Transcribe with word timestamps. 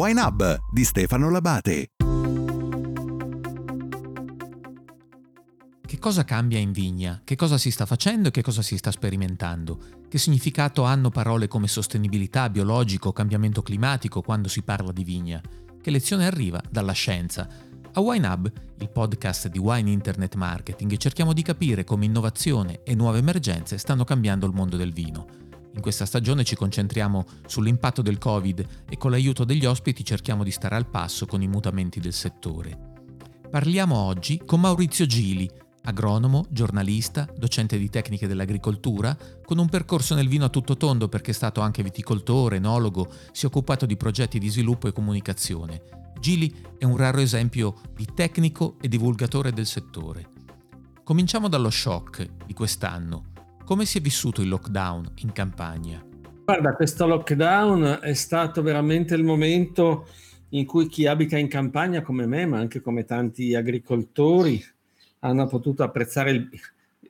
Wine 0.00 0.20
Hub 0.20 0.58
di 0.70 0.84
Stefano 0.84 1.28
Labate. 1.28 1.88
Che 5.84 5.98
cosa 5.98 6.22
cambia 6.22 6.60
in 6.60 6.70
vigna? 6.70 7.20
Che 7.24 7.34
cosa 7.34 7.58
si 7.58 7.72
sta 7.72 7.84
facendo 7.84 8.28
e 8.28 8.30
che 8.30 8.42
cosa 8.42 8.62
si 8.62 8.76
sta 8.76 8.92
sperimentando? 8.92 10.06
Che 10.08 10.18
significato 10.18 10.84
hanno 10.84 11.10
parole 11.10 11.48
come 11.48 11.66
sostenibilità, 11.66 12.48
biologico, 12.48 13.10
cambiamento 13.10 13.60
climatico 13.60 14.22
quando 14.22 14.46
si 14.46 14.62
parla 14.62 14.92
di 14.92 15.02
vigna? 15.02 15.42
Che 15.82 15.90
lezione 15.90 16.26
arriva 16.26 16.62
dalla 16.70 16.92
scienza? 16.92 17.48
A 17.94 17.98
Wine 17.98 18.28
Hub, 18.28 18.52
il 18.78 18.90
podcast 18.90 19.48
di 19.48 19.58
Wine 19.58 19.90
Internet 19.90 20.36
Marketing, 20.36 20.96
cerchiamo 20.96 21.32
di 21.32 21.42
capire 21.42 21.82
come 21.82 22.04
innovazione 22.04 22.82
e 22.84 22.94
nuove 22.94 23.18
emergenze 23.18 23.78
stanno 23.78 24.04
cambiando 24.04 24.46
il 24.46 24.54
mondo 24.54 24.76
del 24.76 24.92
vino. 24.92 25.47
In 25.74 25.80
questa 25.80 26.06
stagione 26.06 26.44
ci 26.44 26.56
concentriamo 26.56 27.24
sull'impatto 27.46 28.02
del 28.02 28.18
Covid 28.18 28.66
e 28.88 28.96
con 28.96 29.10
l'aiuto 29.10 29.44
degli 29.44 29.64
ospiti 29.64 30.04
cerchiamo 30.04 30.42
di 30.42 30.50
stare 30.50 30.76
al 30.76 30.88
passo 30.88 31.26
con 31.26 31.42
i 31.42 31.48
mutamenti 31.48 32.00
del 32.00 32.12
settore. 32.12 32.96
Parliamo 33.50 33.96
oggi 33.96 34.42
con 34.44 34.60
Maurizio 34.60 35.06
Gili, 35.06 35.48
agronomo, 35.84 36.46
giornalista, 36.50 37.26
docente 37.36 37.78
di 37.78 37.88
tecniche 37.88 38.26
dell'agricoltura, 38.26 39.16
con 39.44 39.58
un 39.58 39.68
percorso 39.68 40.14
nel 40.14 40.28
vino 40.28 40.44
a 40.44 40.50
tutto 40.50 40.76
tondo 40.76 41.08
perché 41.08 41.30
è 41.30 41.34
stato 41.34 41.60
anche 41.60 41.82
viticoltore, 41.82 42.56
enologo, 42.56 43.10
si 43.32 43.44
è 43.44 43.48
occupato 43.48 43.86
di 43.86 43.96
progetti 43.96 44.38
di 44.38 44.48
sviluppo 44.48 44.88
e 44.88 44.92
comunicazione. 44.92 45.82
Gili 46.20 46.54
è 46.76 46.84
un 46.84 46.96
raro 46.96 47.20
esempio 47.20 47.74
di 47.94 48.06
tecnico 48.14 48.76
e 48.80 48.88
divulgatore 48.88 49.52
del 49.52 49.66
settore. 49.66 50.30
Cominciamo 51.04 51.48
dallo 51.48 51.70
shock 51.70 52.28
di 52.44 52.52
quest'anno. 52.52 53.36
Come 53.68 53.84
si 53.84 53.98
è 53.98 54.00
vissuto 54.00 54.40
il 54.40 54.48
lockdown 54.48 55.12
in 55.16 55.32
campagna? 55.32 56.02
Guarda, 56.46 56.72
questo 56.72 57.06
lockdown 57.06 57.98
è 58.00 58.14
stato 58.14 58.62
veramente 58.62 59.14
il 59.14 59.22
momento 59.22 60.08
in 60.52 60.64
cui 60.64 60.86
chi 60.86 61.06
abita 61.06 61.36
in 61.36 61.48
campagna 61.48 62.00
come 62.00 62.24
me, 62.24 62.46
ma 62.46 62.56
anche 62.56 62.80
come 62.80 63.04
tanti 63.04 63.54
agricoltori, 63.54 64.64
hanno 65.18 65.46
potuto 65.48 65.82
apprezzare 65.82 66.30
il, 66.30 66.48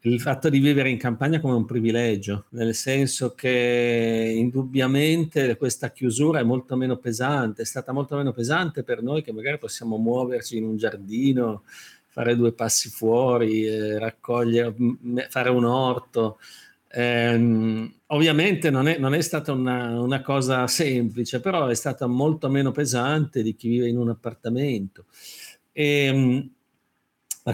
il 0.00 0.20
fatto 0.20 0.48
di 0.48 0.58
vivere 0.58 0.90
in 0.90 0.98
campagna 0.98 1.38
come 1.38 1.54
un 1.54 1.64
privilegio, 1.64 2.46
nel 2.50 2.74
senso 2.74 3.34
che 3.36 4.34
indubbiamente 4.36 5.56
questa 5.56 5.92
chiusura 5.92 6.40
è 6.40 6.42
molto 6.42 6.74
meno 6.74 6.96
pesante, 6.96 7.62
è 7.62 7.66
stata 7.66 7.92
molto 7.92 8.16
meno 8.16 8.32
pesante 8.32 8.82
per 8.82 9.00
noi 9.00 9.22
che 9.22 9.32
magari 9.32 9.58
possiamo 9.58 9.96
muoverci 9.96 10.56
in 10.56 10.64
un 10.64 10.76
giardino, 10.76 11.62
fare 12.18 12.34
due 12.34 12.52
passi 12.52 12.88
fuori, 12.88 13.64
eh, 13.64 13.96
raccogliere, 13.96 14.74
fare 15.28 15.50
un 15.50 15.64
orto. 15.64 16.40
Eh, 16.90 17.94
ovviamente 18.06 18.70
non 18.70 18.88
è, 18.88 18.98
non 18.98 19.14
è 19.14 19.20
stata 19.20 19.52
una, 19.52 20.00
una, 20.00 20.20
cosa 20.20 20.66
semplice, 20.66 21.38
però 21.38 21.66
è 21.66 21.74
stata 21.76 22.08
molto 22.08 22.48
meno 22.48 22.72
pesante 22.72 23.40
di 23.44 23.54
chi 23.54 23.68
vive 23.68 23.88
in 23.88 23.98
un 23.98 24.08
appartamento. 24.08 25.04
E, 25.70 26.50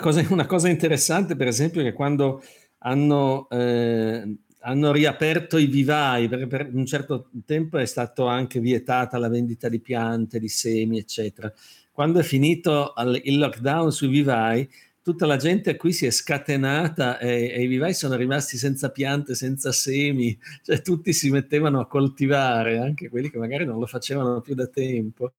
cosa, 0.00 0.24
una 0.32 0.46
cosa 0.46 0.70
interessante, 0.70 1.36
per 1.36 1.48
esempio, 1.48 1.82
è 1.82 1.84
che 1.84 1.92
quando 1.92 2.42
hanno, 2.78 3.46
eh, 3.50 4.34
hanno 4.64 4.92
riaperto 4.92 5.58
i 5.58 5.66
vivai, 5.66 6.28
perché 6.28 6.46
per 6.46 6.70
un 6.72 6.86
certo 6.86 7.30
tempo 7.44 7.78
è 7.78 7.84
stato 7.84 8.26
anche 8.26 8.60
vietata 8.60 9.18
la 9.18 9.28
vendita 9.28 9.68
di 9.68 9.80
piante, 9.80 10.38
di 10.38 10.48
semi, 10.48 10.98
eccetera 10.98 11.52
quando 11.94 12.18
è 12.18 12.22
finito 12.24 12.92
il 13.22 13.38
lockdown 13.38 13.92
sui 13.92 14.08
vivai, 14.08 14.68
tutta 15.00 15.26
la 15.26 15.36
gente 15.36 15.76
qui 15.76 15.92
si 15.92 16.06
è 16.06 16.10
scatenata 16.10 17.20
e, 17.20 17.52
e, 17.54 17.62
i 17.62 17.68
vivai 17.68 17.94
sono 17.94 18.16
rimasti 18.16 18.56
senza 18.56 18.90
piante, 18.90 19.36
senza 19.36 19.70
semi, 19.70 20.36
cioè 20.64 20.82
tutti 20.82 21.12
si 21.12 21.30
mettevano 21.30 21.78
a 21.78 21.86
coltivare, 21.86 22.78
anche 22.78 23.08
quelli 23.08 23.30
che 23.30 23.38
magari 23.38 23.64
non 23.64 23.78
lo 23.78 23.86
facevano 23.86 24.40
più 24.40 24.56
da 24.56 24.66
tempo, 24.66 25.34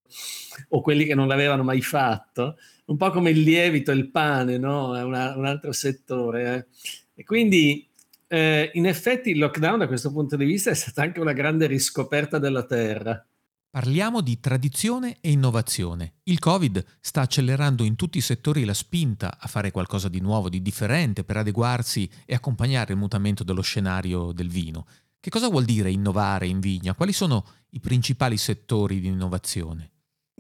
o 0.70 0.80
quelli 0.80 1.04
che 1.04 1.14
non 1.14 1.28
l'avevano 1.28 1.64
mai 1.64 1.82
fatto, 1.82 2.56
un 2.86 2.96
po' 2.96 3.12
come 3.12 3.32
il 3.32 3.42
lievito, 3.42 3.92
il 3.92 4.10
pane, 4.10 4.58
no? 4.58 4.96
È 4.96 5.04
una, 5.04 5.36
un 5.36 5.46
altro 5.46 5.74
settore. 5.74 6.56
Eh? 6.56 7.22
E 7.22 7.24
quindi 7.26 7.86
eh, 8.28 8.72
in 8.74 8.86
effetti 8.86 9.32
il 9.32 9.38
lockdown 9.38 9.80
da 9.80 9.88
questo 9.88 10.12
punto 10.12 10.36
di 10.36 10.46
vista 10.46 10.70
è 10.70 10.74
stata 10.74 11.02
anche 11.02 11.20
una 11.20 11.34
grande 11.34 11.68
riscoperta 11.68 12.40
della 12.40 12.66
terra. 12.66 13.26
Parliamo 13.70 14.22
di 14.22 14.40
tradizione 14.40 15.18
e 15.20 15.32
innovazione. 15.32 16.14
Il 16.24 16.40
Covid 16.40 16.82
sta 17.02 17.22
accelerando 17.22 17.84
in 17.84 17.98
tutti 17.98 18.18
i 18.18 18.22
settori 18.22 18.64
la 18.64 18.74
spinta 18.74 19.38
a 19.38 19.48
fare 19.48 19.72
qualcosa 19.72 20.08
di 20.08 20.22
nuovo, 20.22 20.48
di 20.48 20.62
differente, 20.62 21.26
per 21.26 21.36
adeguarsi 21.36 22.10
e 22.26 22.34
accompagnare 22.34 22.94
il 22.94 23.00
mutamento 23.00 23.44
dello 23.44 23.62
scenario 23.62 24.32
del 24.32 24.48
vino. 24.48 24.88
Che 25.20 25.30
cosa 25.30 25.50
vuol 25.50 25.66
dire 25.66 25.92
innovare 25.92 26.48
in 26.48 26.62
vigna? 26.62 26.96
Quali 26.96 27.12
sono 27.12 27.44
i 27.72 27.82
principali 27.82 28.38
settori 28.38 29.02
di 29.02 29.08
innovazione? 29.08 29.92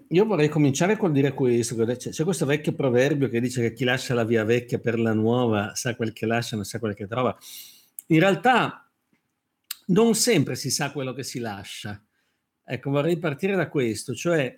Io 0.09 0.25
vorrei 0.25 0.47
cominciare 0.47 0.95
col 0.95 1.11
dire 1.11 1.33
questo. 1.33 1.75
C'è 1.75 2.23
questo 2.23 2.45
vecchio 2.45 2.73
proverbio 2.73 3.27
che 3.27 3.41
dice 3.41 3.61
che 3.61 3.73
chi 3.73 3.83
lascia 3.83 4.13
la 4.13 4.23
via 4.23 4.45
vecchia 4.45 4.79
per 4.79 4.97
la 4.97 5.13
nuova 5.13 5.73
sa 5.75 5.93
quel 5.95 6.13
che 6.13 6.25
lascia, 6.25 6.55
non 6.55 6.63
sa 6.63 6.79
quel 6.79 6.93
che 6.93 7.07
trova. 7.07 7.35
In 8.07 8.19
realtà 8.19 8.89
non 9.87 10.15
sempre 10.15 10.55
si 10.55 10.69
sa 10.69 10.91
quello 10.91 11.13
che 11.13 11.23
si 11.23 11.39
lascia 11.39 11.99
Ecco, 12.67 12.89
vorrei 12.89 13.19
partire 13.19 13.55
da 13.55 13.69
questo, 13.69 14.15
cioè 14.15 14.53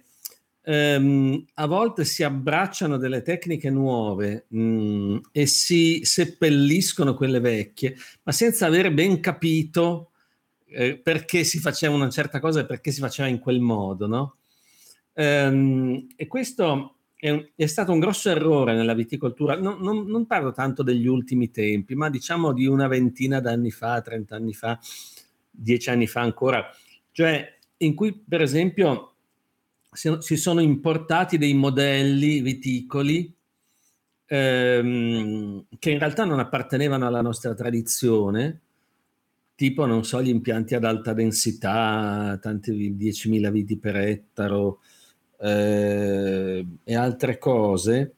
ehm, 0.61 1.45
a 1.55 1.65
volte 1.65 2.05
si 2.05 2.23
abbracciano 2.23 2.95
delle 2.95 3.21
tecniche 3.21 3.69
nuove 3.69 4.45
mh, 4.47 4.59
mm, 4.61 5.17
e 5.33 5.45
si 5.45 5.99
seppelliscono 6.03 7.15
quelle 7.15 7.41
vecchie, 7.41 7.97
ma 8.23 8.31
senza 8.31 8.65
avere 8.65 8.93
ben 8.93 9.19
capito 9.19 10.11
eh, 10.67 10.97
perché 10.97 11.43
si 11.43 11.59
faceva 11.59 11.95
una 11.95 12.09
certa 12.09 12.39
cosa 12.39 12.61
e 12.61 12.65
perché 12.65 12.91
si 12.91 13.01
faceva 13.01 13.27
in 13.27 13.39
quel 13.39 13.59
modo, 13.59 14.07
no? 14.07 14.37
Ehm, 15.13 16.07
e 16.15 16.27
questo 16.27 16.96
è, 17.17 17.29
un, 17.29 17.45
è, 17.55 17.65
stato 17.65 17.91
un 17.91 17.99
grosso 17.99 18.29
errore 18.29 18.75
nella 18.75 18.93
viticoltura, 18.93 19.57
non, 19.57 19.79
non, 19.79 20.05
non 20.05 20.27
parlo 20.27 20.51
tanto 20.51 20.83
degli 20.83 21.07
ultimi 21.07 21.49
tempi, 21.49 21.95
ma 21.95 22.09
diciamo 22.09 22.53
di 22.53 22.67
una 22.67 22.87
ventina 22.87 23.39
d'anni 23.39 23.71
fa, 23.71 23.99
30 24.01 24.35
anni 24.35 24.53
fa, 24.53 24.79
dieci 25.49 25.89
anni 25.89 26.05
fa 26.05 26.21
ancora, 26.21 26.69
cioè 27.11 27.57
in 27.77 27.95
cui 27.95 28.13
per 28.13 28.41
esempio 28.41 29.13
si 29.91 30.37
sono 30.37 30.59
importati 30.61 31.39
dei 31.39 31.55
modelli 31.55 32.41
viticoli 32.41 33.33
ehm, 34.27 35.65
che 35.79 35.91
in 35.91 35.99
realtà 35.99 36.23
non 36.23 36.39
appartenevano 36.39 37.07
alla 37.07 37.21
nostra 37.21 37.55
tradizione, 37.55 38.61
tipo, 39.55 39.85
non 39.87 40.03
so, 40.03 40.21
gli 40.21 40.29
impianti 40.29 40.75
ad 40.75 40.83
alta 40.83 41.13
densità, 41.13 42.37
tanti 42.39 42.95
10.000 42.95 43.49
viti 43.49 43.77
per 43.77 43.95
ettaro 43.95 44.81
eh, 45.39 46.65
e 46.83 46.95
altre 46.95 47.37
cose, 47.37 48.15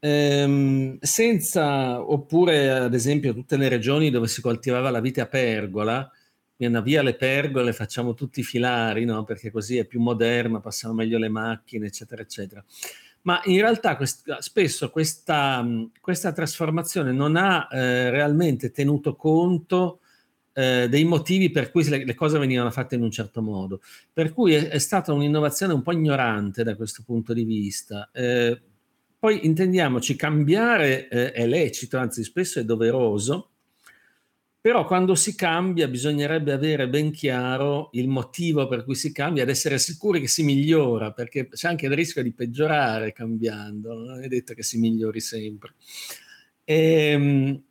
ehm, 0.00 0.98
senza, 1.00 2.00
oppure 2.02 2.70
ad 2.70 2.94
esempio 2.94 3.34
tutte 3.34 3.56
le 3.56 3.68
regioni 3.68 4.10
dove 4.10 4.28
si 4.28 4.40
coltivava 4.40 4.90
la 4.90 5.00
vite 5.00 5.20
a 5.20 5.26
pergola, 5.26 6.10
viene 6.56 6.82
via 6.82 7.02
le 7.02 7.14
pergole, 7.14 7.72
facciamo 7.72 8.14
tutti 8.14 8.40
i 8.40 8.44
filari, 8.44 9.04
no? 9.04 9.24
perché 9.24 9.50
così 9.50 9.78
è 9.78 9.86
più 9.86 10.00
moderno, 10.00 10.60
passano 10.60 10.92
meglio 10.92 11.18
le 11.18 11.28
macchine, 11.30 11.86
eccetera, 11.86 12.22
eccetera. 12.22 12.62
Ma 13.22 13.40
in 13.44 13.60
realtà 13.60 13.96
quest- 13.96 14.38
spesso 14.38 14.90
questa, 14.90 15.66
questa, 16.00 16.32
trasformazione 16.32 17.12
non 17.12 17.36
ha 17.36 17.68
eh, 17.70 18.10
realmente 18.10 18.70
tenuto 18.70 19.14
conto 19.14 20.00
eh, 20.52 20.88
dei 20.88 21.04
motivi 21.04 21.50
per 21.50 21.70
cui 21.70 21.88
le, 21.88 22.04
le, 22.04 22.14
cose 22.14 22.38
venivano 22.38 22.70
fatte 22.70 22.94
in 22.94 23.02
un 23.02 23.10
certo 23.10 23.42
modo. 23.42 23.80
Per 24.12 24.32
cui 24.32 24.54
è, 24.54 24.68
è 24.68 24.78
stata 24.78 25.12
un'innovazione 25.12 25.72
un 25.72 25.82
po' 25.82 25.92
ignorante 25.92 26.62
da 26.62 26.76
questo 26.76 27.02
punto 27.04 27.32
di 27.32 27.44
vista. 27.44 28.10
Eh, 28.12 28.60
poi 29.18 29.44
intendiamoci, 29.46 30.16
cambiare 30.16 31.08
eh, 31.08 31.32
è 31.32 31.46
lecito, 31.46 31.98
anzi 31.98 32.24
spesso 32.24 32.58
è 32.58 32.64
doveroso, 32.64 33.50
però 34.62 34.84
quando 34.86 35.14
si 35.14 35.34
cambia 35.34 35.88
bisognerebbe 35.88 36.52
avere 36.52 36.88
ben 36.88 37.10
chiaro 37.12 37.88
il 37.92 38.08
motivo 38.08 38.66
per 38.66 38.84
cui 38.84 38.94
si 38.94 39.10
cambia 39.12 39.42
ed 39.42 39.48
essere 39.48 39.78
sicuri 39.78 40.20
che 40.20 40.28
si 40.28 40.42
migliora, 40.42 41.12
perché 41.12 41.48
c'è 41.48 41.68
anche 41.68 41.86
il 41.86 41.94
rischio 41.94 42.22
di 42.22 42.32
peggiorare 42.32 43.12
cambiando, 43.12 43.94
non 43.94 44.22
è 44.22 44.28
detto 44.28 44.52
che 44.54 44.62
si 44.62 44.78
migliori 44.78 45.20
sempre. 45.20 45.74
E, 46.64 46.74
ehm, 47.10 47.62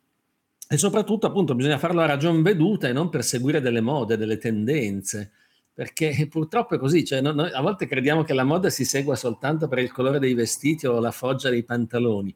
e 0.72 0.78
soprattutto 0.78 1.26
appunto 1.26 1.56
bisogna 1.56 1.78
farlo 1.78 2.00
a 2.00 2.06
ragion 2.06 2.42
veduta 2.42 2.86
e 2.86 2.92
non 2.92 3.08
per 3.08 3.24
seguire 3.24 3.60
delle 3.60 3.80
mode, 3.80 4.16
delle 4.16 4.38
tendenze, 4.38 5.32
perché 5.74 6.26
purtroppo 6.30 6.76
è 6.76 6.78
così, 6.78 7.04
cioè, 7.04 7.20
noi 7.20 7.50
a 7.50 7.60
volte 7.60 7.86
crediamo 7.86 8.22
che 8.22 8.34
la 8.34 8.44
moda 8.44 8.70
si 8.70 8.84
segua 8.84 9.16
soltanto 9.16 9.66
per 9.66 9.80
il 9.80 9.90
colore 9.90 10.20
dei 10.20 10.34
vestiti 10.34 10.86
o 10.86 11.00
la 11.00 11.10
foggia 11.10 11.50
dei 11.50 11.64
pantaloni 11.64 12.34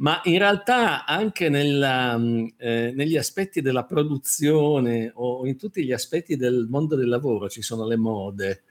ma 0.00 0.20
in 0.24 0.38
realtà 0.38 1.04
anche 1.04 1.48
nella, 1.48 2.16
mm, 2.16 2.46
eh, 2.56 2.92
negli 2.94 3.16
aspetti 3.16 3.60
della 3.60 3.84
produzione 3.84 5.10
o 5.14 5.46
in 5.46 5.56
tutti 5.56 5.84
gli 5.84 5.92
aspetti 5.92 6.36
del 6.36 6.66
mondo 6.68 6.96
del 6.96 7.08
lavoro 7.08 7.48
ci 7.48 7.62
sono 7.62 7.86
le 7.86 7.96
mode. 7.96 8.62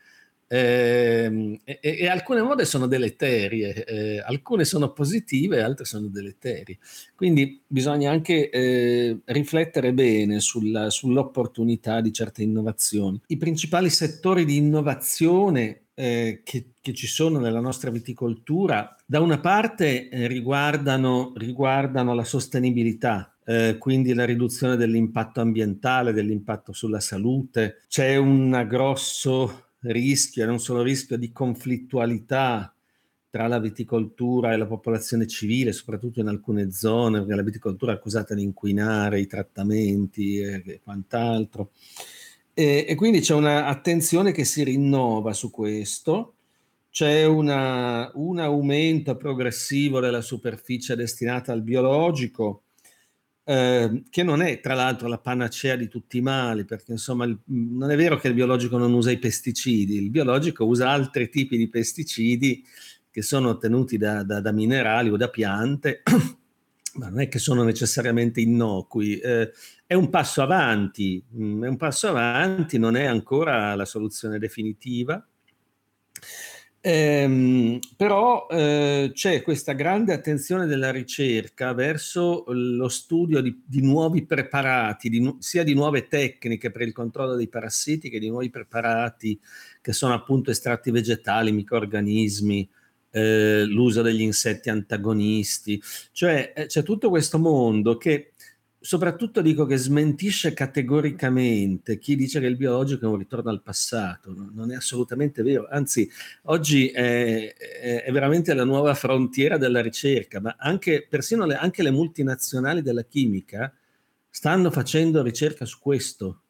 Eh, 0.51 1.60
e, 1.63 1.80
e, 1.80 2.07
alcune 2.07 2.42
mode 2.42 2.66
sono 2.66 2.88
deleterie, 2.88 3.84
eh, 3.86 4.19
alcune 4.19 4.66
sono 4.66 4.92
positive, 4.94 5.62
altre 5.62 5.86
sono 5.86 6.07
deleterie. 6.07 6.80
Quindi 7.16 7.62
bisogna 7.68 8.10
anche 8.10 8.50
eh, 8.50 9.19
riflettere 9.25 9.94
bene 9.94 10.40
sulla, 10.40 10.90
sull'opportunità 10.90 12.01
di 12.01 12.12
certe 12.12 12.42
innovazioni. 12.42 13.22
I 13.28 13.38
principali 13.38 13.92
settori 13.92 14.44
di 14.44 14.57
innovazione 14.57 15.84
eh, 15.94 16.42
che, 16.44 16.72
che, 16.81 16.94
ci 16.95 17.06
sono 17.06 17.38
nella 17.38 17.60
nostra 17.60 17.92
viticoltura, 17.92 18.95
da 19.06 19.19
una 19.19 19.40
parte 19.40 20.10
eh, 20.10 20.25
riguardano, 20.25 21.31
riguardano, 21.36 22.16
la 22.16 22.24
sostenibilità, 22.24 23.36
eh, 23.45 23.75
quindi 23.78 24.16
la 24.16 24.25
riduzione 24.25 24.78
dell'impatto 24.78 25.42
ambientale, 25.42 26.12
dell'impatto 26.12 26.72
sulla 26.74 27.00
salute. 27.02 27.81
C'è 27.88 28.16
un 28.16 28.66
grosso 28.68 29.69
rischio, 29.81 30.44
e 30.44 30.46
non 30.46 30.60
solo 30.60 30.81
rischio, 30.81 31.18
di 31.18 31.31
conflittualità 31.31 32.74
tra 33.30 33.48
la 33.48 33.60
viticoltura 33.60 34.54
e 34.54 34.58
la 34.58 34.66
popolazione 34.66 35.28
civile, 35.28 35.72
soprattutto 35.72 36.20
in 36.20 36.28
alcune 36.28 36.72
zone, 36.72 37.20
perché 37.20 37.36
la 37.36 37.44
viticoltura 37.44 37.92
è 37.92 37.96
accusata 37.96 38.34
di 38.34 38.42
inquinare 38.42 39.20
i 39.20 39.28
trattamenti 39.28 40.40
e 40.40 40.80
quant'altro. 40.84 41.72
E, 42.54 42.86
e 42.90 42.96
quindi 42.96 43.20
c'è 43.20 43.36
un'attenzione 43.36 44.31
che 44.31 44.46
si 44.46 44.64
rinnova 44.64 45.34
su 45.34 45.52
questo, 45.52 46.34
c'è 46.90 47.24
una, 47.26 48.12
un 48.16 48.40
aumento 48.40 49.16
progressivo 49.16 50.00
della 50.00 50.22
superficie 50.22 50.96
destinata 50.96 51.54
al 51.54 51.62
biologico, 51.62 52.64
eh, 53.50 54.04
che 54.12 54.22
non 54.22 54.44
è 54.44 54.60
tra 54.60 54.75
l'altro 54.75 55.07
la 55.07 55.18
panacea 55.18 55.75
di 55.75 55.88
tutti 55.88 56.18
i 56.18 56.22
mali, 56.22 56.66
perché 56.66 56.92
insomma 56.92 57.25
il, 57.25 57.36
non 57.46 57.90
è 57.90 57.96
vero 57.96 58.19
che 58.19 58.28
il 58.28 58.36
biologico 58.36 58.78
non 58.78 58.94
usa 58.94 59.10
i 59.10 59.18
pesticidi, 59.18 59.96
il 59.96 60.12
biologico 60.12 60.66
usa 60.66 60.92
altri 60.92 61.30
tipi 61.30 61.57
di 61.57 61.68
pesticidi 61.68 62.63
che 63.10 63.24
sono 63.24 63.50
ottenuti 63.50 63.98
da, 63.98 64.22
da, 64.22 64.40
da 64.40 64.51
minerali 64.51 65.10
o 65.10 65.18
da 65.18 65.30
piante, 65.30 66.04
ma 66.94 67.10
non 67.10 67.22
è 67.22 67.28
che 67.28 67.40
sono 67.40 67.63
necessariamente 67.63 68.40
innocui. 68.40 69.18
Eh, 69.18 69.52
è 69.88 69.95
un 69.95 70.12
passo 70.12 70.44
avanti, 70.44 71.24
mm, 71.36 71.63
è 71.63 71.68
un 71.69 71.78
passo 71.78 72.07
avanti, 72.07 72.78
non 72.78 72.95
è 72.95 73.06
ancora 73.06 73.74
la 73.74 73.86
soluzione 73.86 74.38
definitiva. 74.38 75.28
Ehm, 76.81 77.80
però 77.98 78.48
eh, 78.50 79.12
c'è 79.14 79.42
questa 79.42 79.74
grande 79.74 80.14
attenzione 80.14 80.66
della 80.66 80.92
ricerca 80.92 81.74
verso 81.74 82.46
lo 82.48 82.88
studio 82.88 83.42
di, 83.42 83.62
di 83.66 83.81
nuovi 83.81 84.26
preparati, 84.26 85.10
di, 85.10 85.36
sia 85.40 85.64
di 85.64 85.74
nuove 85.74 86.08
tecniche 86.08 86.72
per 86.72 86.84
il 86.84 86.94
controllo 86.94 87.36
dei 87.36 87.50
parassiti 87.50 88.10
che 88.10 88.20
di 88.20 88.30
nuovi 88.30 88.50
preparati 88.50 89.38
che 89.81 89.92
sono 89.92 90.14
appunto 90.14 90.52
estratti 90.52 90.90
vegetali, 90.92 91.52
microorganismi, 91.52 92.70
eh, 93.12 93.66
l'uso 93.66 94.02
degli 94.02 94.22
insetti 94.22 94.70
antagonisti, 94.70 95.81
cioè 96.12 96.54
eh, 96.56 96.66
c'è 96.68 96.84
tutto 96.84 97.10
questo 97.10 97.40
mondo 97.40 97.98
che 97.98 98.29
soprattutto 98.81 99.42
dico 99.42 99.66
che 99.66 99.76
smentisce 99.76 100.54
categoricamente 100.54 101.98
chi 102.00 102.16
dice 102.16 102.40
che 102.40 102.46
il 102.46 102.56
biologico 102.56 103.06
è 103.06 103.10
un 103.10 103.18
ritorno 103.18 103.50
al 103.50 103.62
passato, 103.62 104.34
non 104.54 104.72
è 104.72 104.76
assolutamente 104.76 105.44
vero, 105.44 105.68
anzi 105.70 106.10
oggi 106.44 106.88
è, 106.90 107.54
è 107.54 108.12
veramente 108.12 108.54
la 108.54 108.64
nuova 108.64 108.94
frontiera 108.94 109.58
della 109.58 109.81
ricerca, 109.81 110.40
ma 110.40 110.56
anche, 110.58 111.06
persino 111.10 111.46
le, 111.46 111.56
anche 111.56 111.84
le 111.84 111.92
multinazionali 111.92 112.81
della 112.81 113.04
chimica 113.04 113.74
stanno 114.30 114.72
facendo 114.72 115.22
ricerca 115.22 115.66
su 115.66 115.80
questo. 115.80 116.42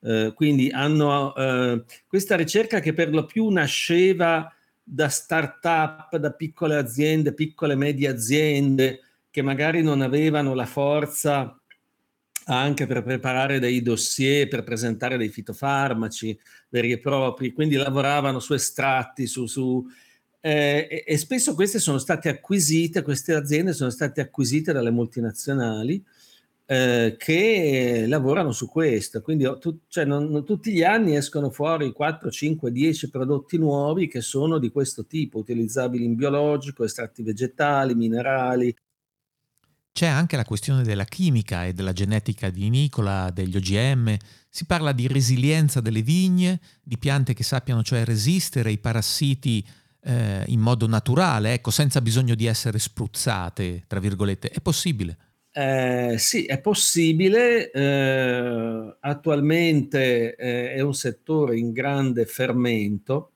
Eh, 0.00 0.32
quindi 0.34 0.70
hanno 0.70 1.34
eh, 1.34 1.84
questa 2.06 2.36
ricerca 2.36 2.80
che 2.80 2.92
per 2.92 3.10
lo 3.10 3.24
più 3.24 3.48
nasceva 3.48 4.52
da 4.82 5.08
start-up, 5.08 6.16
da 6.16 6.32
piccole 6.32 6.76
aziende, 6.76 7.34
piccole 7.34 7.74
e 7.74 7.76
medie 7.76 8.08
aziende 8.08 9.00
che 9.30 9.42
magari 9.42 9.82
non 9.82 10.00
avevano 10.00 10.54
la 10.54 10.66
forza 10.66 11.60
anche 12.56 12.86
per 12.86 13.02
preparare 13.02 13.58
dei 13.58 13.82
dossier, 13.82 14.48
per 14.48 14.64
presentare 14.64 15.16
dei 15.16 15.28
fitofarmaci 15.28 16.38
veri 16.70 16.92
e 16.92 16.98
propri, 16.98 17.52
quindi 17.52 17.76
lavoravano 17.76 18.40
su 18.40 18.54
estratti, 18.54 19.26
su, 19.26 19.46
su 19.46 19.86
eh, 20.40 20.86
e, 20.90 21.04
e, 21.06 21.16
spesso 21.18 21.54
queste 21.54 21.78
sono 21.78 21.98
state 21.98 22.28
acquisite, 22.28 23.02
queste 23.02 23.34
aziende 23.34 23.72
sono 23.72 23.90
state 23.90 24.20
acquisite 24.20 24.72
dalle 24.72 24.90
multinazionali 24.90 26.02
eh, 26.64 27.16
che 27.18 28.04
lavorano 28.06 28.52
su 28.52 28.68
questo. 28.68 29.20
Quindi 29.20 29.44
tu, 29.58 29.80
cioè 29.88 30.04
non, 30.04 30.30
non, 30.30 30.44
tutti 30.44 30.72
gli 30.72 30.82
anni 30.82 31.16
escono 31.16 31.50
fuori 31.50 31.92
4, 31.92 32.30
5, 32.30 32.70
10 32.70 33.10
prodotti 33.10 33.58
nuovi 33.58 34.06
che 34.06 34.20
sono 34.20 34.58
di 34.58 34.70
questo 34.70 35.06
tipo, 35.06 35.38
utilizzabili 35.38 36.04
in 36.04 36.14
biologico, 36.14 36.84
estratti 36.84 37.22
vegetali, 37.22 37.94
minerali. 37.94 38.74
C'è 39.92 40.06
anche 40.06 40.36
la 40.36 40.44
questione 40.44 40.82
della 40.82 41.04
chimica 41.04 41.64
e 41.64 41.72
della 41.72 41.92
genetica 41.92 42.48
vinicola, 42.50 43.30
degli 43.30 43.56
OGM. 43.56 44.16
Si 44.48 44.64
parla 44.64 44.92
di 44.92 45.08
resilienza 45.08 45.80
delle 45.80 46.02
vigne, 46.02 46.60
di 46.82 46.98
piante 46.98 47.34
che 47.34 47.42
sappiano 47.42 47.82
cioè 47.82 48.04
resistere 48.04 48.68
ai 48.68 48.78
parassiti 48.78 49.66
eh, 50.02 50.44
in 50.46 50.60
modo 50.60 50.86
naturale, 50.86 51.52
ecco, 51.52 51.70
senza 51.70 52.00
bisogno 52.00 52.34
di 52.34 52.46
essere 52.46 52.78
spruzzate, 52.78 53.84
tra 53.86 54.00
virgolette. 54.00 54.48
È 54.50 54.60
possibile? 54.60 55.16
Eh, 55.50 56.14
sì, 56.18 56.44
è 56.44 56.60
possibile. 56.60 57.70
Eh, 57.70 58.96
attualmente 59.00 60.36
eh, 60.36 60.72
è 60.74 60.80
un 60.80 60.94
settore 60.94 61.58
in 61.58 61.72
grande 61.72 62.26
fermento. 62.26 63.32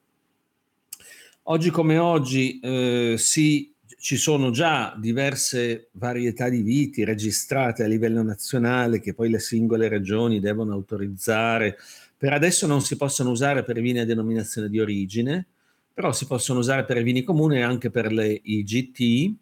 Oggi 1.44 1.70
come 1.70 1.98
oggi 1.98 2.60
eh, 2.60 3.16
sì, 3.18 3.71
ci 4.02 4.16
sono 4.16 4.50
già 4.50 4.96
diverse 4.98 5.90
varietà 5.92 6.48
di 6.48 6.60
viti 6.60 7.04
registrate 7.04 7.84
a 7.84 7.86
livello 7.86 8.20
nazionale 8.20 8.98
che 8.98 9.14
poi 9.14 9.30
le 9.30 9.38
singole 9.38 9.86
regioni 9.86 10.40
devono 10.40 10.72
autorizzare. 10.72 11.76
Per 12.16 12.32
adesso 12.32 12.66
non 12.66 12.80
si 12.80 12.96
possono 12.96 13.30
usare 13.30 13.62
per 13.62 13.80
vini 13.80 14.00
a 14.00 14.04
denominazione 14.04 14.68
di 14.68 14.80
origine, 14.80 15.46
però 15.94 16.10
si 16.10 16.26
possono 16.26 16.58
usare 16.58 16.84
per 16.84 16.96
i 16.96 17.04
vini 17.04 17.22
comuni 17.22 17.58
e 17.58 17.62
anche 17.62 17.90
per 17.90 18.10
le 18.10 18.40
IGT 18.42 19.36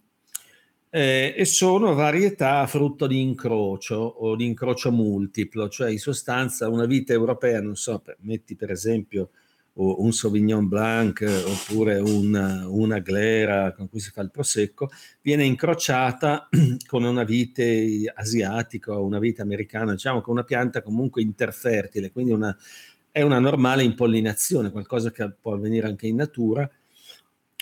eh, 0.90 1.34
e 1.34 1.44
sono 1.46 1.94
varietà 1.94 2.66
frutto 2.66 3.06
di 3.06 3.18
incrocio 3.18 3.96
o 3.96 4.36
di 4.36 4.44
incrocio 4.44 4.92
multiplo, 4.92 5.70
cioè 5.70 5.90
in 5.90 5.98
sostanza 5.98 6.68
una 6.68 6.84
vite 6.84 7.14
europea, 7.14 7.62
non 7.62 7.76
so, 7.76 8.02
metti 8.18 8.56
per 8.56 8.70
esempio 8.70 9.30
un 9.74 10.12
Sauvignon 10.12 10.68
Blanc 10.68 11.24
oppure 11.46 11.98
una, 11.98 12.68
una 12.68 12.98
glera 12.98 13.72
con 13.72 13.88
cui 13.88 14.00
si 14.00 14.10
fa 14.10 14.20
il 14.22 14.30
prosecco, 14.30 14.90
viene 15.22 15.44
incrociata 15.44 16.48
con 16.86 17.04
una 17.04 17.24
vite 17.24 18.12
asiatica 18.14 18.92
o 18.92 19.04
una 19.04 19.18
vite 19.18 19.42
americana, 19.42 19.92
diciamo 19.92 20.20
con 20.20 20.34
una 20.34 20.44
pianta 20.44 20.82
comunque 20.82 21.22
interfertile, 21.22 22.10
quindi 22.10 22.32
una, 22.32 22.56
è 23.10 23.22
una 23.22 23.38
normale 23.38 23.82
impollinazione, 23.82 24.70
qualcosa 24.70 25.10
che 25.10 25.30
può 25.40 25.54
avvenire 25.54 25.86
anche 25.86 26.06
in 26.06 26.16
natura, 26.16 26.68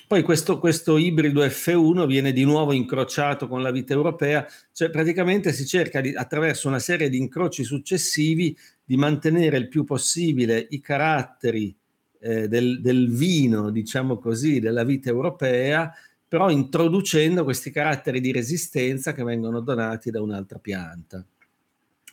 poi 0.09 0.23
questo, 0.23 0.59
questo, 0.59 0.97
ibrido 0.97 1.44
F1 1.44 2.06
viene 2.06 2.33
di 2.33 2.42
nuovo 2.42 2.73
incrociato 2.73 3.47
con 3.47 3.61
la 3.61 3.71
vita 3.71 3.92
europea, 3.92 4.47
cioè 4.73 4.88
praticamente 4.88 5.52
si 5.52 5.66
cerca 5.66 6.00
di, 6.00 6.14
attraverso 6.14 6.66
una 6.66 6.78
serie 6.78 7.11
di 7.11 7.18
incroci 7.18 7.62
successivi 7.62 8.56
di 8.83 8.97
mantenere 8.97 9.59
il 9.59 9.68
più 9.68 9.85
possibile 9.85 10.66
i 10.71 10.80
caratteri 10.80 11.77
eh, 12.20 12.48
del, 12.48 12.80
del, 12.80 13.10
vino, 13.10 13.70
diciamo 13.70 14.18
così, 14.18 14.60
della 14.60 14.84
vita 14.84 15.10
europea, 15.10 15.92
però 16.26 16.50
introducendo 16.50 17.44
questi 17.44 17.70
caratteri 17.70 18.20
di 18.20 18.32
resistenza 18.32 19.12
che 19.12 19.25
vengono 19.25 19.60
donati 19.60 20.10
da 20.10 20.20
un'altra 20.20 20.58
pianta. 20.58 21.25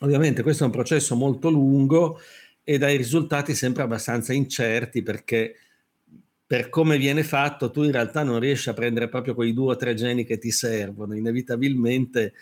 Ovviamente 0.00 0.42
questo 0.42 0.64
è 0.64 0.66
un 0.66 0.72
processo 0.72 1.14
molto 1.16 1.50
lungo 1.50 2.18
e 2.62 2.78
dai 2.78 2.96
risultati 2.96 3.54
sempre 3.54 3.82
abbastanza 3.82 4.32
incerti 4.32 5.02
perché 5.02 5.56
per 6.46 6.68
come 6.68 6.96
viene 6.96 7.24
fatto, 7.24 7.70
tu 7.70 7.82
in 7.82 7.90
realtà 7.90 8.22
non 8.22 8.38
riesci 8.38 8.68
a 8.68 8.74
prendere 8.74 9.08
proprio 9.08 9.34
quei 9.34 9.52
due 9.52 9.72
o 9.72 9.76
tre 9.76 9.94
geni 9.94 10.24
che 10.24 10.38
ti 10.38 10.52
servono, 10.52 11.16
inevitabilmente 11.16 12.34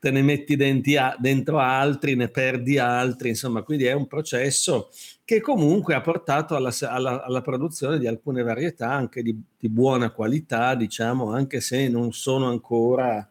te 0.00 0.10
ne 0.10 0.22
metti 0.22 0.56
dentro 0.56 1.58
altri, 1.58 2.14
ne 2.14 2.28
perdi 2.28 2.78
altri, 2.78 3.30
insomma, 3.30 3.62
quindi 3.62 3.84
è 3.84 3.92
un 3.92 4.06
processo 4.06 4.90
che 5.24 5.40
comunque 5.40 5.94
ha 5.94 6.00
portato 6.00 6.54
alla, 6.54 6.72
alla, 6.82 7.24
alla 7.24 7.40
produzione 7.40 7.98
di 7.98 8.06
alcune 8.06 8.42
varietà 8.42 8.90
anche 8.90 9.22
di, 9.22 9.36
di, 9.58 9.68
buona 9.68 10.10
qualità, 10.10 10.74
diciamo, 10.74 11.32
anche 11.32 11.60
se 11.60 11.88
non 11.88 12.12
sono 12.12 12.46
ancora 12.46 13.28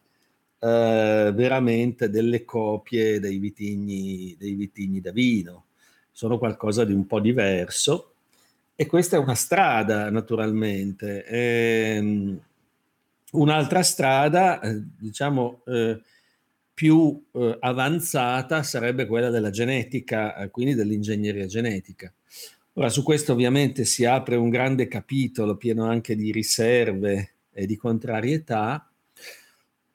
eh, 0.59 1.31
veramente 1.33 2.09
delle 2.09 2.43
copie 2.43 3.19
dei 3.19 3.37
vitigni, 3.37 4.35
dei 4.37 4.53
vitigni 4.53 4.99
da 4.99 5.11
vino, 5.11 5.65
sono 6.11 6.37
qualcosa 6.37 6.83
di 6.83 6.93
un 6.93 7.05
po' 7.07 7.19
diverso 7.19 8.13
e 8.75 8.85
questa 8.85 9.15
è 9.15 9.19
una 9.19 9.35
strada, 9.35 10.09
naturalmente. 10.11 11.25
Ehm, 11.25 12.39
un'altra 13.31 13.81
strada, 13.83 14.59
eh, 14.59 14.83
diciamo, 14.99 15.61
eh, 15.65 15.99
più 16.77 17.25
eh, 17.31 17.57
avanzata 17.59 18.61
sarebbe 18.61 19.07
quella 19.07 19.31
della 19.31 19.49
genetica, 19.49 20.35
eh, 20.35 20.51
quindi 20.51 20.75
dell'ingegneria 20.75 21.47
genetica. 21.47 22.13
Ora, 22.73 22.89
su 22.89 23.01
questo 23.01 23.33
ovviamente 23.33 23.83
si 23.83 24.05
apre 24.05 24.35
un 24.35 24.49
grande 24.49 24.87
capitolo 24.87 25.57
pieno 25.57 25.85
anche 25.85 26.15
di 26.15 26.31
riserve 26.31 27.31
e 27.51 27.65
di 27.65 27.75
contrarietà, 27.77 28.87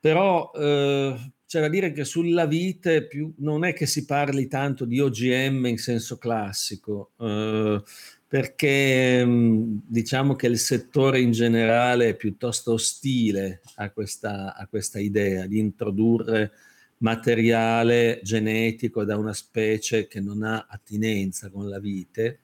però 0.01 0.51
eh, 0.57 1.33
c'è 1.47 1.61
da 1.61 1.69
dire 1.69 1.93
che 1.93 2.05
sulla 2.05 2.47
vite 2.47 3.07
più, 3.07 3.33
non 3.37 3.65
è 3.65 3.75
che 3.75 3.87
si 3.87 4.05
parli 4.05 4.49
tanto 4.49 4.85
di 4.85 4.99
OGM 4.99 5.67
in 5.67 5.79
senso 5.79 6.19
classico, 6.19 7.13
eh, 7.21 7.81
perché 8.27 9.25
mm, 9.25 9.77
diciamo 9.87 10.35
che 10.35 10.49
il 10.49 10.59
settore 10.59 11.21
in 11.21 11.31
generale 11.31 12.09
è 12.09 12.17
piuttosto 12.17 12.73
ostile 12.73 13.61
a 13.77 13.91
questa, 13.93 14.57
a 14.57 14.67
questa 14.67 14.99
idea 14.99 15.47
di 15.47 15.61
introdurre 15.61 16.51
materiale 17.03 18.21
genetico 18.23 19.05
da 19.05 19.17
una 19.17 19.33
specie 19.35 20.07
che 20.07 20.21
non 20.21 20.43
ha 20.43 20.67
attinenza 20.69 21.51
con 21.51 21.69
la 21.69 21.79
vite, 21.79 22.39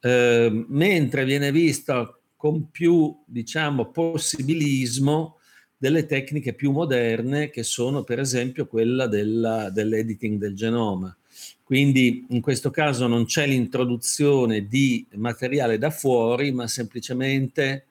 eh, 0.00 0.64
mentre 0.68 1.24
viene 1.24 1.52
visto 1.52 2.20
con 2.36 2.70
più, 2.70 3.14
diciamo, 3.26 3.90
possibilismo 3.90 5.36
delle 5.76 6.06
tecniche 6.06 6.54
più 6.54 6.72
moderne 6.72 7.50
che 7.50 7.62
sono 7.62 8.04
per 8.04 8.18
esempio 8.18 8.66
quella 8.66 9.06
della, 9.06 9.70
dell'editing 9.70 10.38
del 10.38 10.54
genoma. 10.54 11.14
Quindi 11.62 12.26
in 12.30 12.40
questo 12.40 12.70
caso 12.70 13.06
non 13.06 13.24
c'è 13.24 13.46
l'introduzione 13.46 14.66
di 14.66 15.06
materiale 15.14 15.78
da 15.78 15.90
fuori, 15.90 16.52
ma 16.52 16.66
semplicemente 16.66 17.86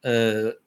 eh, 0.00 0.58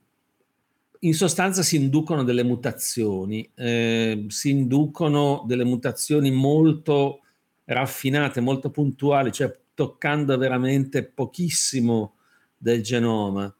in 1.03 1.13
sostanza 1.13 1.63
si 1.63 1.77
inducono 1.77 2.23
delle 2.23 2.43
mutazioni, 2.43 3.49
eh, 3.55 4.25
si 4.27 4.49
inducono 4.49 5.43
delle 5.47 5.63
mutazioni 5.63 6.29
molto 6.29 7.21
raffinate, 7.65 8.39
molto 8.41 8.69
puntuali, 8.69 9.31
cioè 9.31 9.55
toccando 9.73 10.37
veramente 10.37 11.03
pochissimo 11.03 12.17
del 12.55 12.83
genoma. 12.83 13.53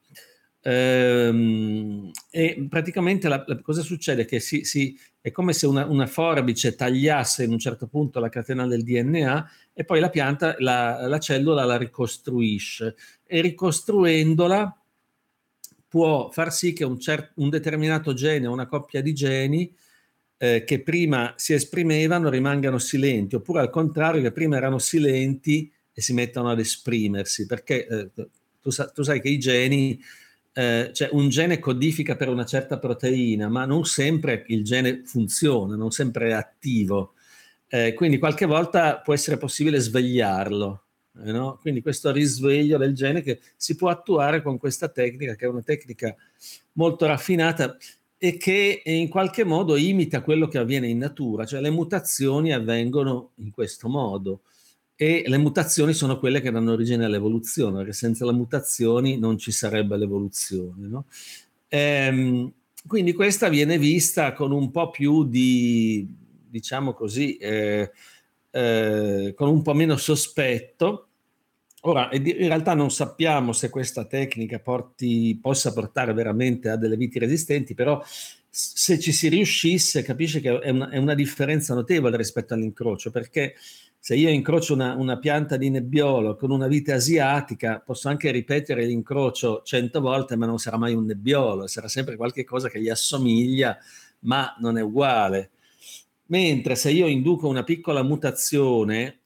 Ehm, 0.63 2.11
e 2.29 2.67
praticamente 2.69 3.27
la, 3.27 3.43
la, 3.47 3.59
cosa 3.61 3.81
succede? 3.81 4.25
Che 4.25 4.39
si, 4.39 4.63
si, 4.63 4.95
è 5.19 5.31
come 5.31 5.53
se 5.53 5.65
una, 5.65 5.85
una, 5.85 6.05
forbice 6.05 6.75
tagliasse 6.75 7.43
in 7.45 7.51
un 7.51 7.57
certo 7.57 7.87
punto 7.87 8.19
la 8.19 8.29
catena 8.29 8.67
del 8.67 8.83
DNA 8.83 9.49
e 9.73 9.83
poi 9.83 9.99
la 9.99 10.09
pianta, 10.09 10.55
la, 10.59 11.07
la 11.07 11.17
cellula 11.17 11.63
la 11.65 11.77
ricostruisce 11.77 12.95
e 13.25 13.41
ricostruendola 13.41 14.80
può 15.91 16.29
far 16.31 16.53
sì 16.53 16.71
che 16.71 16.85
un, 16.85 16.97
cer- 17.01 17.33
un 17.35 17.49
determinato 17.49 18.13
gene 18.13 18.47
o 18.47 18.53
una 18.53 18.65
coppia 18.65 19.01
di 19.01 19.13
geni 19.13 19.75
eh, 20.37 20.63
che 20.63 20.81
prima 20.81 21.33
si 21.35 21.51
esprimevano 21.51 22.29
rimangano 22.29 22.77
silenti, 22.77 23.35
oppure 23.35 23.59
al 23.59 23.69
contrario 23.69 24.21
che 24.21 24.31
prima 24.31 24.55
erano 24.55 24.79
silenti 24.79 25.69
e 25.91 26.01
si 26.01 26.13
mettono 26.13 26.49
ad 26.49 26.59
esprimersi, 26.59 27.45
perché 27.45 27.85
eh, 27.85 28.09
tu, 28.61 28.69
sa- 28.69 28.87
tu 28.87 29.03
sai 29.03 29.19
che 29.19 29.27
i 29.27 29.37
geni 29.37 30.01
eh, 30.53 30.91
cioè 30.93 31.09
un 31.11 31.27
gene 31.27 31.59
codifica 31.59 32.15
per 32.15 32.29
una 32.29 32.45
certa 32.45 32.79
proteina, 32.79 33.49
ma 33.49 33.65
non 33.65 33.83
sempre 33.83 34.45
il 34.47 34.63
gene 34.63 35.01
funziona, 35.03 35.75
non 35.75 35.91
sempre 35.91 36.29
è 36.29 36.31
attivo. 36.31 37.15
Eh, 37.67 37.93
quindi 37.93 38.17
qualche 38.17 38.45
volta 38.45 38.99
può 38.99 39.13
essere 39.13 39.37
possibile 39.37 39.77
svegliarlo. 39.79 40.83
Eh, 41.19 41.31
no? 41.31 41.57
Quindi 41.61 41.81
questo 41.81 42.11
risveglio 42.11 42.77
del 42.77 42.93
gene 42.93 43.21
che 43.21 43.39
si 43.57 43.75
può 43.75 43.89
attuare 43.89 44.41
con 44.41 44.57
questa 44.57 44.87
tecnica, 44.87 45.35
che 45.35 45.45
è 45.45 45.49
una 45.49 45.61
tecnica 45.61 46.15
molto 46.73 47.05
raffinata 47.05 47.77
e 48.17 48.37
che 48.37 48.83
in 48.85 49.09
qualche 49.09 49.43
modo 49.43 49.75
imita 49.75 50.21
quello 50.21 50.47
che 50.47 50.59
avviene 50.59 50.87
in 50.87 50.99
natura, 50.99 51.45
cioè 51.45 51.59
le 51.59 51.71
mutazioni 51.71 52.53
avvengono 52.53 53.31
in 53.37 53.51
questo 53.51 53.89
modo 53.89 54.41
e 54.95 55.23
le 55.25 55.37
mutazioni 55.39 55.93
sono 55.93 56.19
quelle 56.19 56.41
che 56.41 56.51
danno 56.51 56.73
origine 56.73 57.05
all'evoluzione, 57.05 57.77
perché 57.77 57.93
senza 57.93 58.23
le 58.23 58.33
mutazioni 58.33 59.17
non 59.17 59.39
ci 59.39 59.51
sarebbe 59.51 59.97
l'evoluzione. 59.97 60.87
No? 60.87 61.05
Ehm, 61.67 62.53
quindi 62.85 63.13
questa 63.13 63.49
viene 63.49 63.79
vista 63.79 64.33
con 64.33 64.51
un 64.51 64.69
po' 64.69 64.91
più 64.91 65.23
di, 65.23 66.07
diciamo 66.47 66.93
così, 66.93 67.37
eh, 67.37 67.91
eh, 68.51 69.33
con 69.35 69.49
un 69.49 69.61
po' 69.61 69.73
meno 69.73 69.97
sospetto. 69.97 71.07
Ora, 71.81 72.09
in 72.11 72.47
realtà 72.47 72.75
non 72.75 72.91
sappiamo 72.91 73.53
se 73.53 73.69
questa 73.69 74.05
tecnica 74.05 74.59
porti, 74.59 75.37
possa 75.41 75.73
portare 75.73 76.13
veramente 76.13 76.69
a 76.69 76.75
delle 76.75 76.95
viti 76.95 77.17
resistenti, 77.17 77.73
però 77.73 78.03
se 78.53 78.99
ci 78.99 79.13
si 79.13 79.29
riuscisse 79.29 80.03
capisce 80.03 80.41
che 80.41 80.59
è 80.59 80.69
una, 80.69 80.89
è 80.89 80.97
una 80.97 81.15
differenza 81.15 81.73
notevole 81.73 82.17
rispetto 82.17 82.53
all'incrocio, 82.53 83.09
perché 83.09 83.55
se 83.97 84.15
io 84.15 84.29
incrocio 84.29 84.73
una, 84.73 84.95
una, 84.95 85.17
pianta 85.19 85.57
di 85.57 85.69
nebbiolo 85.69 86.35
con 86.35 86.51
una 86.51 86.67
vite 86.67 86.91
asiatica, 86.91 87.81
posso 87.85 88.09
anche 88.09 88.31
ripetere 88.31 88.85
l'incrocio 88.85 89.61
cento 89.63 90.01
volte, 90.01 90.35
ma 90.35 90.47
non 90.47 90.57
sarà 90.57 90.77
mai 90.77 90.93
un 90.93 91.05
nebbiolo, 91.05 91.67
sarà 91.67 91.87
sempre 91.87 92.15
qualcosa 92.15 92.67
che 92.67 92.81
gli 92.81 92.89
assomiglia, 92.89 93.77
ma 94.21 94.55
non 94.59 94.77
è 94.77 94.81
uguale. 94.81 95.51
Mentre 96.31 96.75
se 96.75 96.91
io 96.91 97.07
induco 97.07 97.49
una 97.49 97.65
piccola 97.65 98.03
mutazione, 98.03 99.19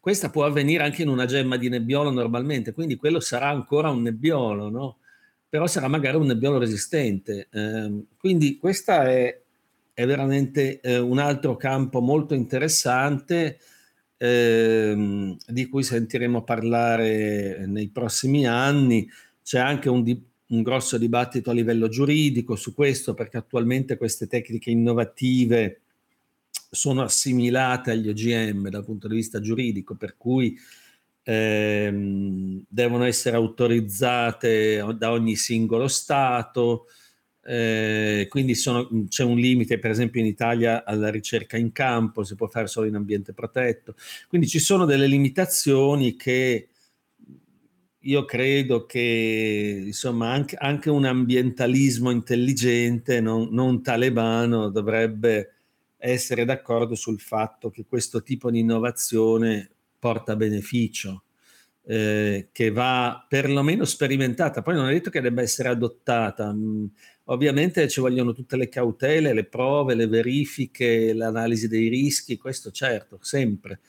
questa 0.00 0.30
può 0.30 0.46
avvenire 0.46 0.82
anche 0.82 1.02
in 1.02 1.08
una 1.08 1.26
gemma 1.26 1.58
di 1.58 1.68
nebbiolo 1.68 2.10
normalmente, 2.10 2.72
quindi 2.72 2.96
quello 2.96 3.20
sarà 3.20 3.50
ancora 3.50 3.90
un 3.90 4.00
nebbiolo, 4.00 4.70
no? 4.70 4.96
Però 5.46 5.66
sarà 5.66 5.88
magari 5.88 6.16
un 6.16 6.26
nebbiolo 6.26 6.58
resistente. 6.58 7.48
Eh, 7.52 8.04
quindi 8.16 8.56
questo 8.56 8.92
è, 8.92 9.42
è 9.92 10.06
veramente 10.06 10.80
eh, 10.80 10.98
un 10.98 11.18
altro 11.18 11.56
campo 11.56 12.00
molto 12.00 12.32
interessante 12.32 13.58
ehm, 14.16 15.36
di 15.46 15.68
cui 15.68 15.82
sentiremo 15.82 16.44
parlare 16.44 17.66
nei 17.66 17.88
prossimi 17.90 18.46
anni. 18.46 19.06
C'è 19.42 19.58
anche 19.58 19.90
un, 19.90 20.02
di, 20.02 20.18
un 20.46 20.62
grosso 20.62 20.96
dibattito 20.96 21.50
a 21.50 21.52
livello 21.52 21.88
giuridico 21.88 22.56
su 22.56 22.72
questo, 22.74 23.12
perché 23.12 23.36
attualmente 23.36 23.98
queste 23.98 24.26
tecniche 24.26 24.70
innovative 24.70 25.81
sono 26.74 27.02
assimilate 27.02 27.90
agli 27.90 28.08
OGM 28.08 28.70
dal 28.70 28.84
punto 28.84 29.06
di 29.06 29.14
vista 29.14 29.40
giuridico, 29.40 29.94
per 29.94 30.16
cui 30.16 30.58
ehm, 31.22 32.64
devono 32.66 33.04
essere 33.04 33.36
autorizzate 33.36 34.82
da 34.96 35.10
ogni 35.10 35.36
singolo 35.36 35.86
Stato, 35.86 36.86
eh, 37.42 38.26
quindi 38.30 38.54
sono, 38.54 38.88
c'è 39.06 39.22
un 39.22 39.36
limite, 39.36 39.78
per 39.78 39.90
esempio 39.90 40.22
in 40.22 40.26
Italia, 40.26 40.82
alla 40.84 41.10
ricerca 41.10 41.58
in 41.58 41.72
campo, 41.72 42.24
si 42.24 42.36
può 42.36 42.46
fare 42.46 42.68
solo 42.68 42.86
in 42.86 42.94
ambiente 42.94 43.34
protetto. 43.34 43.94
Quindi 44.26 44.48
ci 44.48 44.58
sono 44.58 44.86
delle 44.86 45.06
limitazioni 45.06 46.16
che 46.16 46.68
io 48.04 48.24
credo 48.24 48.86
che 48.86 49.82
insomma 49.88 50.32
anche, 50.32 50.56
anche 50.56 50.88
un 50.88 51.04
ambientalismo 51.04 52.10
intelligente, 52.10 53.20
non, 53.20 53.48
non 53.50 53.82
talebano, 53.82 54.70
dovrebbe 54.70 55.50
essere 56.02 56.44
d'accordo 56.44 56.94
sul 56.94 57.20
fatto 57.20 57.70
che 57.70 57.84
questo 57.86 58.22
tipo 58.22 58.50
di 58.50 58.60
innovazione 58.60 59.70
porta 59.98 60.36
beneficio. 60.36 61.24
Eh, 61.84 62.50
che 62.52 62.70
va 62.70 63.26
perlomeno 63.28 63.84
sperimentata, 63.84 64.62
poi 64.62 64.74
non 64.74 64.88
è 64.88 64.92
detto 64.92 65.10
che 65.10 65.20
debba 65.20 65.42
essere 65.42 65.68
adottata. 65.68 66.52
Mm, 66.52 66.86
Ovviamente 67.26 67.88
ci 67.88 68.00
vogliono 68.00 68.32
tutte 68.32 68.56
le 68.56 68.68
cautele, 68.68 69.32
le 69.32 69.44
prove, 69.44 69.94
le 69.94 70.06
verifiche, 70.08 71.12
l'analisi 71.14 71.68
dei 71.68 71.88
rischi, 71.88 72.36
questo 72.36 72.70
certo, 72.72 73.18
sempre. 73.22 73.80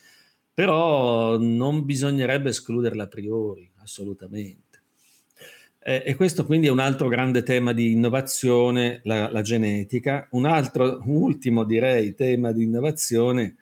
Però 0.53 1.37
non 1.37 1.83
bisognerebbe 1.83 2.49
escluderla 2.49 3.03
a 3.03 3.07
priori, 3.07 3.71
assolutamente. 3.77 4.72
Eh, 5.85 6.03
e 6.05 6.15
questo 6.15 6.45
quindi 6.45 6.67
è 6.67 6.71
un 6.71 6.79
altro 6.79 7.07
grande 7.07 7.43
tema 7.43 7.73
di 7.73 7.91
innovazione, 7.91 9.01
la, 9.03 9.29
la 9.31 9.41
genetica. 9.41 10.27
Un 10.31 10.45
altro, 10.45 11.01
un 11.03 11.15
ultimo 11.15 11.63
direi, 11.63 12.15
tema 12.15 12.51
di 12.51 12.63
innovazione 12.63 13.55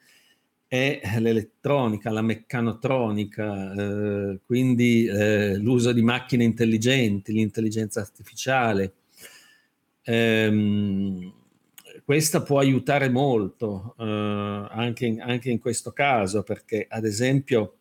è 0.68 1.00
l'elettronica, 1.18 2.10
la 2.10 2.22
meccanotronica, 2.22 3.72
eh, 3.74 4.38
quindi 4.46 5.04
eh, 5.06 5.56
l'uso 5.56 5.92
di 5.92 6.02
macchine 6.02 6.44
intelligenti, 6.44 7.32
l'intelligenza 7.32 8.00
artificiale, 8.00 8.94
Ehm, 10.04 11.32
questa 12.04 12.42
può 12.42 12.58
aiutare 12.58 13.08
molto 13.08 13.94
eh, 13.98 14.04
anche, 14.04 15.06
in, 15.06 15.20
anche, 15.20 15.50
in, 15.50 15.60
questo 15.60 15.92
caso, 15.92 16.42
perché 16.42 16.86
ad 16.88 17.04
esempio 17.04 17.76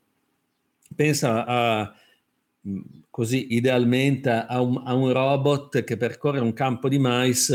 pensa 0.95 1.45
a 1.45 1.95
così 3.11 3.53
idealmente 3.53 4.29
a 4.29 4.61
un, 4.61 4.81
a 4.83 4.95
un 4.95 5.11
robot 5.11 5.83
che 5.83 5.97
percorre 5.97 6.39
un 6.39 6.53
campo 6.53 6.87
di 6.89 6.97
mais 6.97 7.49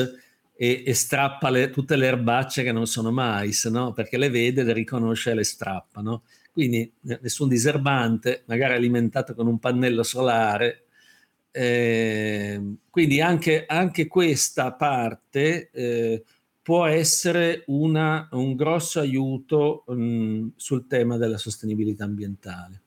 e, 0.55 0.83
e 0.87 0.95
strappa 0.95 1.51
le, 1.51 1.71
tutte 1.71 1.97
le 1.97 2.07
erbacce 2.07 2.63
che 2.63 2.73
non 2.73 2.87
sono 2.87 3.11
mais, 3.11 3.65
no? 3.65 3.93
perché 3.93 4.19
le 4.19 4.29
vede, 4.29 4.63
le 4.63 4.75
riconosce 4.75 5.31
e 5.31 5.35
le 5.35 5.45
strappa. 5.45 6.03
No? 6.03 6.23
Quindi 6.53 6.93
nessun 7.01 7.49
diserbante, 7.49 8.45
magari 8.47 8.75
alimentato 8.75 9.35
con 9.35 9.47
un 9.47 9.59
pannello 9.59 10.03
solare, 10.03 10.85
eh, 11.51 12.61
quindi 12.91 13.23
anche, 13.23 13.65
anche, 13.67 14.07
questa 14.07 14.73
parte 14.75 15.71
eh, 15.71 16.23
può 16.61 16.85
essere 16.85 17.63
una, 17.69 18.29
un 18.33 18.55
grosso 18.55 19.01
aiuto 19.01 19.85
mh, 19.87 20.49
sul 20.57 20.87
tema 20.87 21.17
della 21.17 21.39
sostenibilità 21.39 22.05
ambientale. 22.05 22.83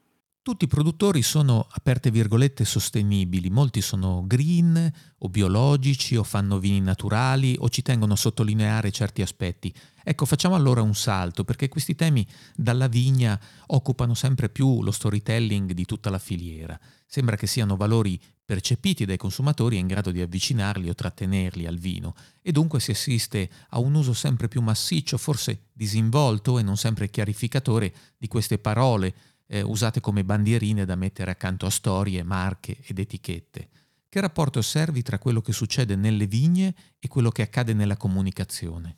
Tutti 0.49 0.65
i 0.65 0.67
produttori 0.67 1.21
sono, 1.21 1.67
aperte 1.69 2.09
virgolette, 2.09 2.65
sostenibili, 2.65 3.51
molti 3.51 3.81
sono 3.81 4.23
green 4.25 4.91
o 5.19 5.29
biologici 5.29 6.15
o 6.15 6.23
fanno 6.23 6.57
vini 6.57 6.81
naturali 6.81 7.55
o 7.59 7.69
ci 7.69 7.83
tengono 7.83 8.13
a 8.13 8.15
sottolineare 8.15 8.89
certi 8.89 9.21
aspetti. 9.21 9.71
Ecco, 10.03 10.25
facciamo 10.25 10.55
allora 10.55 10.81
un 10.81 10.95
salto 10.95 11.43
perché 11.43 11.69
questi 11.69 11.93
temi 11.93 12.25
dalla 12.55 12.87
vigna 12.87 13.39
occupano 13.67 14.15
sempre 14.15 14.49
più 14.49 14.81
lo 14.81 14.89
storytelling 14.89 15.73
di 15.73 15.85
tutta 15.85 16.09
la 16.09 16.17
filiera. 16.17 16.79
Sembra 17.05 17.35
che 17.35 17.45
siano 17.45 17.75
valori 17.75 18.19
percepiti 18.43 19.05
dai 19.05 19.17
consumatori 19.17 19.75
e 19.75 19.79
in 19.79 19.85
grado 19.85 20.09
di 20.09 20.21
avvicinarli 20.21 20.89
o 20.89 20.95
trattenerli 20.95 21.67
al 21.67 21.77
vino 21.77 22.15
e 22.41 22.51
dunque 22.51 22.79
si 22.79 22.89
assiste 22.89 23.47
a 23.69 23.77
un 23.77 23.93
uso 23.93 24.13
sempre 24.13 24.47
più 24.47 24.61
massiccio, 24.61 25.19
forse 25.19 25.65
disinvolto 25.71 26.57
e 26.57 26.63
non 26.63 26.75
sempre 26.75 27.11
chiarificatore 27.11 27.93
di 28.17 28.27
queste 28.27 28.57
parole 28.57 29.13
eh, 29.51 29.61
usate 29.61 29.99
come 29.99 30.23
bandierine 30.23 30.85
da 30.85 30.95
mettere 30.95 31.31
accanto 31.31 31.65
a 31.65 31.71
storie, 31.71 32.23
marche 32.23 32.77
ed 32.85 32.99
etichette. 32.99 33.67
Che 34.07 34.21
rapporto 34.21 34.59
osservi 34.59 35.01
tra 35.01 35.19
quello 35.19 35.41
che 35.41 35.51
succede 35.51 35.95
nelle 35.95 36.27
vigne 36.27 36.73
e 36.99 37.07
quello 37.07 37.29
che 37.29 37.41
accade 37.41 37.73
nella 37.73 37.97
comunicazione? 37.97 38.97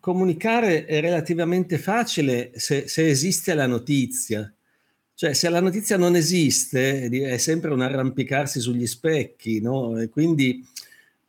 Comunicare 0.00 0.86
è 0.86 1.00
relativamente 1.00 1.78
facile 1.78 2.52
se, 2.54 2.88
se 2.88 3.08
esiste 3.08 3.54
la 3.54 3.66
notizia. 3.66 4.52
Cioè, 5.14 5.34
se 5.34 5.48
la 5.50 5.60
notizia 5.60 5.98
non 5.98 6.16
esiste, 6.16 7.08
è 7.08 7.36
sempre 7.36 7.70
un 7.70 7.82
arrampicarsi 7.82 8.60
sugli 8.60 8.86
specchi, 8.86 9.60
no? 9.60 9.98
E 9.98 10.08
quindi 10.08 10.66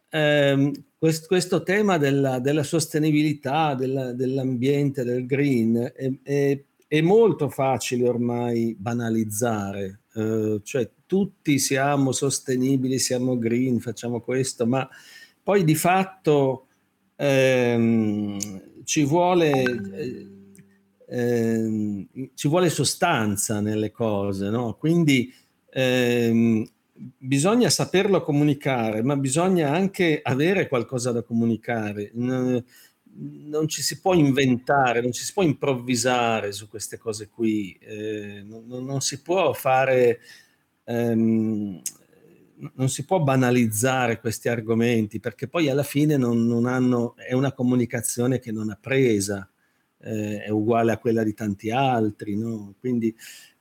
ehm, 0.09 0.71
questo, 0.97 1.27
questo, 1.27 1.63
tema 1.63 1.97
della, 1.97 2.39
della 2.39 2.63
sostenibilità, 2.63 3.73
della, 3.73 4.13
dell'ambiente, 4.13 5.03
del 5.03 5.25
green, 5.25 5.91
è, 5.93 6.11
è 6.23 6.63
è 6.91 6.99
molto 6.99 7.47
facile 7.47 8.05
ormai 8.05 8.75
banalizzare, 8.77 10.01
eh, 10.13 10.59
cioè 10.61 10.89
tutti 11.05 11.57
siamo 11.57 12.11
sostenibili, 12.11 12.99
siamo 12.99 13.37
green, 13.37 13.79
facciamo 13.79 14.19
questo, 14.19 14.67
ma 14.67 14.89
poi 15.41 15.63
di 15.63 15.75
fatto 15.75 16.67
ehm, 17.15 18.37
ci, 18.83 19.05
vuole, 19.05 19.63
eh, 19.63 20.27
ehm, 21.07 22.07
ci 22.33 22.49
vuole 22.49 22.69
sostanza 22.69 23.61
nelle 23.61 23.91
cose, 23.91 24.49
no? 24.49 24.75
Quindi 24.77 25.33
ehm, 25.69 26.67
bisogna 27.17 27.69
saperlo 27.69 28.21
comunicare, 28.21 29.01
ma 29.01 29.15
bisogna 29.15 29.71
anche 29.71 30.19
avere 30.21 30.67
qualcosa 30.67 31.13
da 31.13 31.23
comunicare 31.23 32.11
non 33.15 33.67
ci 33.67 33.81
si 33.81 33.99
può 33.99 34.13
inventare, 34.13 35.01
non 35.01 35.11
ci 35.11 35.23
si 35.23 35.33
può 35.33 35.43
improvvisare 35.43 36.51
su 36.51 36.67
queste 36.67 36.97
cose 36.97 37.29
qui, 37.29 37.77
eh, 37.81 38.43
non, 38.45 38.85
non, 38.85 39.01
si 39.01 39.21
può 39.21 39.53
fare, 39.53 40.19
ehm, 40.85 41.81
non 42.73 42.89
si 42.89 43.05
può 43.05 43.19
banalizzare 43.19 44.19
questi 44.19 44.49
argomenti 44.49 45.19
perché 45.19 45.47
poi 45.47 45.69
alla 45.69 45.83
fine 45.83 46.17
non, 46.17 46.45
non 46.45 46.65
hanno, 46.65 47.15
è 47.15 47.33
una 47.33 47.51
comunicazione 47.51 48.39
che 48.39 48.51
non 48.51 48.69
ha 48.69 48.77
presa, 48.79 49.49
eh, 49.99 50.43
è 50.43 50.49
uguale 50.49 50.91
a 50.91 50.97
quella 50.97 51.23
di 51.23 51.33
tanti 51.33 51.69
altri, 51.71 52.35
no? 52.37 52.75
quindi 52.79 53.15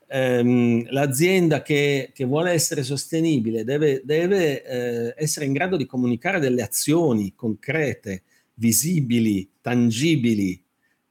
ehm, 0.09 0.87
l'azienda 0.91 1.63
che, 1.63 2.11
che, 2.15 2.25
vuole 2.25 2.53
essere 2.53 2.83
sostenibile 2.83 3.65
deve, 3.65 4.03
deve 4.05 4.65
eh, 4.65 5.15
essere 5.17 5.47
in 5.47 5.53
grado 5.53 5.77
di 5.77 5.87
comunicare 5.87 6.41
delle 6.41 6.63
azioni 6.63 7.35
concrete 7.35 8.23
visibili, 8.61 9.51
tangibili, 9.63 10.63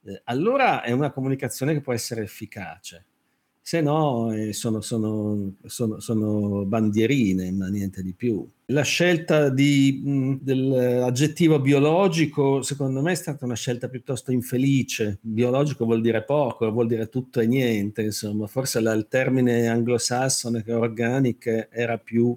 eh, 0.06 0.22
allora 0.26 0.84
è 0.84 0.92
una 0.92 1.12
comunicazione 1.12 1.74
che 1.74 1.82
può 1.82 1.94
essere 1.94 2.22
efficace. 2.22 3.06
Se 3.62 3.82
no 3.82 4.32
eh, 4.32 4.54
sono, 4.54 4.82
sono, 4.82 5.56
sono, 5.66 6.00
sono, 6.00 6.66
bandierine, 6.66 7.52
ma 7.52 7.68
niente 7.68 8.02
di 8.02 8.14
più. 8.14 8.48
La 8.68 8.82
scelta 8.84 9.50
di, 9.50 10.02
mh, 10.04 10.38
dell'aggettivo 10.42 11.60
biologico, 11.60 12.62
secondo 12.64 13.02
me, 13.02 13.12
è 13.12 13.16
stata 13.16 13.46
una 13.46 13.56
scelta 13.56 13.90
piuttosto 13.90 14.32
infelice. 14.32 15.20
Biologico 15.22 15.86
vuol 15.86 16.02
dire 16.02 16.24
poco, 16.24 16.72
vuol 16.72 16.88
dire 16.88 17.10
tutto 17.10 17.42
e 17.42 17.48
niente, 17.48 18.02
insomma. 18.02 18.48
Forse 18.48 18.80
la, 18.80 18.94
il 18.94 19.08
termine 19.08 19.68
anglosassone 19.68 20.64
che 20.64 20.74
organic 20.74 21.68
era 21.70 22.00
più 22.00 22.36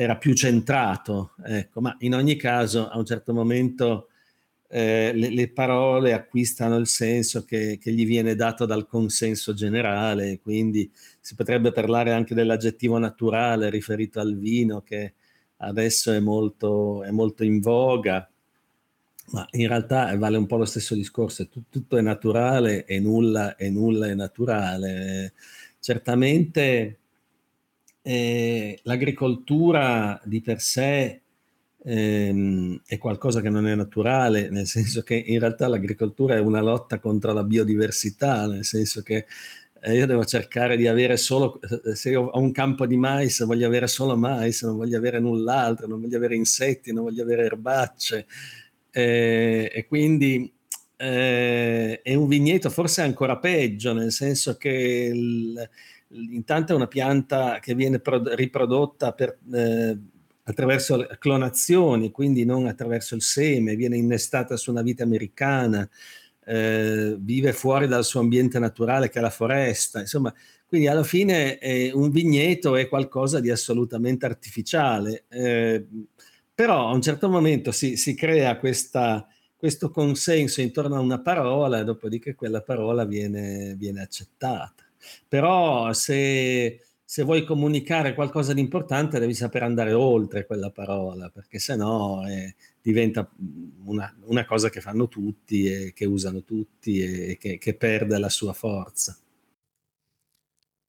era 0.00 0.16
più 0.16 0.32
centrato, 0.32 1.32
ecco, 1.44 1.82
ma 1.82 1.94
in 1.98 2.14
ogni 2.14 2.36
caso 2.36 2.88
a 2.88 2.96
un 2.96 3.04
certo 3.04 3.34
momento 3.34 4.08
eh, 4.66 5.12
le, 5.14 5.28
le, 5.28 5.50
parole 5.50 6.14
acquistano 6.14 6.78
il 6.78 6.86
senso 6.86 7.44
che, 7.44 7.76
che, 7.78 7.92
gli 7.92 8.06
viene 8.06 8.34
dato 8.34 8.64
dal 8.64 8.86
consenso 8.86 9.52
generale, 9.52 10.40
quindi 10.40 10.90
si 11.20 11.34
potrebbe 11.34 11.70
parlare 11.70 12.12
anche 12.12 12.34
dell'aggettivo 12.34 12.96
naturale 12.96 13.68
riferito 13.68 14.20
al 14.20 14.38
vino 14.38 14.80
che 14.80 15.12
adesso 15.58 16.12
è 16.12 16.18
molto, 16.18 17.02
è 17.02 17.10
molto 17.10 17.44
in 17.44 17.60
voga, 17.60 18.26
ma 19.32 19.46
in 19.50 19.68
realtà 19.68 20.16
vale 20.16 20.38
un 20.38 20.46
po' 20.46 20.56
lo 20.56 20.64
stesso 20.64 20.94
discorso, 20.94 21.46
tutto, 21.46 21.66
tutto 21.68 21.98
è 21.98 22.00
naturale 22.00 22.86
e 22.86 23.00
nulla, 23.00 23.54
e 23.56 23.68
nulla 23.68 24.06
è 24.06 24.14
naturale. 24.14 25.34
Certamente 25.78 26.99
eh, 28.02 28.78
l'agricoltura 28.82 30.20
di 30.24 30.40
per 30.40 30.60
sé 30.60 31.20
ehm, 31.82 32.80
è 32.86 32.98
qualcosa 32.98 33.40
che 33.40 33.50
non 33.50 33.66
è 33.66 33.74
naturale, 33.74 34.48
nel 34.50 34.66
senso 34.66 35.02
che 35.02 35.14
in 35.14 35.38
realtà 35.38 35.68
l'agricoltura 35.68 36.36
è 36.36 36.40
una 36.40 36.60
lotta 36.60 36.98
contro 36.98 37.32
la 37.32 37.44
biodiversità, 37.44 38.46
nel 38.46 38.64
senso 38.64 39.02
che 39.02 39.26
eh, 39.82 39.94
io 39.94 40.06
devo 40.06 40.24
cercare 40.24 40.76
di 40.76 40.86
avere 40.86 41.16
solo, 41.16 41.58
eh, 41.62 41.94
se 41.94 42.14
ho 42.14 42.30
un 42.34 42.52
campo 42.52 42.86
di 42.86 42.96
mais, 42.96 43.44
voglio 43.44 43.66
avere 43.66 43.86
solo 43.86 44.16
mais, 44.16 44.62
non 44.62 44.76
voglio 44.76 44.98
avere 44.98 45.20
null'altro, 45.20 45.86
non 45.86 46.00
voglio 46.00 46.16
avere 46.18 46.36
insetti, 46.36 46.92
non 46.92 47.04
voglio 47.04 47.22
avere 47.22 47.44
erbacce. 47.44 48.26
Eh, 48.92 49.70
e 49.72 49.86
quindi 49.86 50.52
eh, 50.96 52.02
è 52.02 52.14
un 52.14 52.28
vigneto 52.28 52.68
forse 52.70 53.02
ancora 53.02 53.38
peggio, 53.38 53.92
nel 53.94 54.12
senso 54.12 54.56
che 54.56 55.10
il, 55.12 55.70
intanto 56.10 56.72
è 56.72 56.76
una 56.76 56.86
pianta 56.88 57.58
che 57.60 57.74
viene 57.74 58.00
riprodotta 58.02 59.12
per, 59.12 59.38
eh, 59.52 59.98
attraverso 60.44 61.06
clonazioni, 61.18 62.10
quindi 62.10 62.44
non 62.44 62.66
attraverso 62.66 63.14
il 63.14 63.22
seme, 63.22 63.76
viene 63.76 63.96
innestata 63.96 64.56
su 64.56 64.70
una 64.70 64.82
vite 64.82 65.02
americana, 65.02 65.88
eh, 66.44 67.16
vive 67.18 67.52
fuori 67.52 67.86
dal 67.86 68.04
suo 68.04 68.20
ambiente 68.20 68.58
naturale 68.58 69.08
che 69.08 69.18
è 69.18 69.22
la 69.22 69.30
foresta, 69.30 70.00
insomma, 70.00 70.34
quindi 70.66 70.88
alla 70.88 71.04
fine 71.04 71.58
eh, 71.58 71.90
un 71.92 72.10
vigneto 72.10 72.76
è 72.76 72.88
qualcosa 72.88 73.40
di 73.40 73.50
assolutamente 73.50 74.26
artificiale, 74.26 75.24
eh, 75.28 75.86
però 76.54 76.88
a 76.88 76.92
un 76.92 77.02
certo 77.02 77.28
momento 77.28 77.72
si, 77.72 77.96
si 77.96 78.14
crea 78.14 78.58
questa, 78.58 79.26
questo 79.56 79.90
consenso 79.90 80.60
intorno 80.60 80.96
a 80.96 81.00
una 81.00 81.20
parola 81.20 81.82
dopodiché 81.82 82.34
quella 82.34 82.62
parola 82.62 83.04
viene, 83.04 83.74
viene 83.76 84.02
accettata. 84.02 84.89
Però 85.28 85.92
se, 85.92 86.80
se 87.04 87.22
vuoi 87.22 87.44
comunicare 87.44 88.14
qualcosa 88.14 88.52
di 88.52 88.60
importante 88.60 89.18
devi 89.18 89.34
saper 89.34 89.62
andare 89.62 89.92
oltre 89.92 90.46
quella 90.46 90.70
parola, 90.70 91.28
perché 91.28 91.58
sennò 91.58 92.24
eh, 92.26 92.54
diventa 92.80 93.28
una, 93.84 94.14
una, 94.24 94.44
cosa 94.44 94.70
che 94.70 94.80
fanno 94.80 95.08
tutti 95.08 95.66
e 95.66 95.92
che 95.92 96.04
usano 96.04 96.44
tutti 96.44 97.00
e 97.00 97.36
che, 97.38 97.58
che 97.58 97.74
perde 97.74 98.18
la 98.18 98.28
sua 98.28 98.52
forza. 98.52 99.18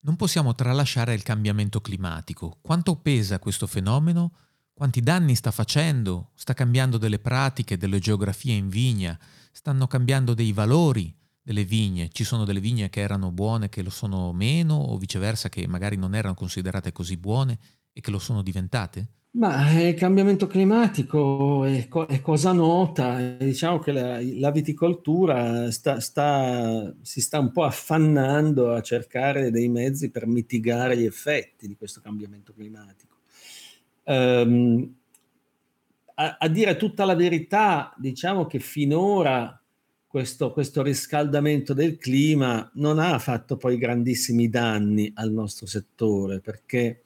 Non 0.03 0.15
possiamo 0.15 0.55
tralasciare 0.55 1.13
il 1.13 1.21
cambiamento 1.21 1.79
climatico. 1.79 2.57
Quanto 2.61 2.95
pesa 2.95 3.37
questo 3.37 3.67
fenomeno? 3.67 4.33
Quanti 4.73 5.01
danni 5.01 5.35
sta 5.35 5.51
facendo? 5.51 6.31
Sta 6.33 6.53
cambiando 6.53 6.97
delle 6.97 7.19
pratiche, 7.19 7.77
delle 7.77 7.99
geografie 7.99 8.55
in 8.55 8.69
vigna? 8.69 9.17
Stanno 9.51 9.85
cambiando 9.85 10.33
dei 10.33 10.53
valori? 10.53 11.15
Delle 11.41 11.63
vigne, 11.63 12.09
ci 12.11 12.23
sono 12.23 12.45
delle 12.45 12.59
vigne 12.59 12.89
che 12.89 13.01
erano 13.01 13.31
buone 13.31 13.69
che 13.69 13.81
lo 13.81 13.89
sono 13.89 14.31
meno 14.31 14.75
o 14.75 14.97
viceversa 14.97 15.49
che 15.49 15.67
magari 15.67 15.95
non 15.97 16.13
erano 16.13 16.35
considerate 16.35 16.91
così 16.91 17.17
buone 17.17 17.57
e 17.91 18.01
che 18.01 18.11
lo 18.11 18.19
sono 18.19 18.41
diventate? 18.41 19.07
Ma 19.33 19.71
il 19.79 19.93
cambiamento 19.93 20.45
climatico 20.45 21.63
è, 21.63 21.87
co- 21.87 22.05
è 22.05 22.19
cosa 22.19 22.51
nota, 22.51 23.37
diciamo 23.37 23.79
che 23.79 23.93
la, 23.93 24.19
la 24.21 24.51
viticoltura 24.51 25.71
sta, 25.71 26.01
sta, 26.01 26.93
si 27.01 27.21
sta 27.21 27.39
un 27.39 27.53
po' 27.53 27.63
affannando 27.63 28.73
a 28.73 28.81
cercare 28.81 29.49
dei 29.49 29.69
mezzi 29.69 30.11
per 30.11 30.27
mitigare 30.27 30.97
gli 30.97 31.05
effetti 31.05 31.67
di 31.67 31.77
questo 31.77 32.01
cambiamento 32.01 32.51
climatico. 32.53 33.19
Um, 34.03 34.95
a, 36.15 36.37
a 36.37 36.47
dire 36.49 36.75
tutta 36.75 37.05
la 37.05 37.15
verità, 37.15 37.93
diciamo 37.97 38.45
che 38.47 38.59
finora 38.59 39.60
questo, 40.11 40.51
questo, 40.51 40.83
riscaldamento 40.83 41.73
del 41.73 41.97
clima 41.97 42.69
non 42.73 42.99
ha 42.99 43.17
fatto 43.17 43.55
poi 43.55 43.77
grandissimi 43.77 44.49
danni 44.49 45.09
al 45.15 45.31
nostro 45.31 45.65
settore 45.65 46.41
perché 46.41 47.03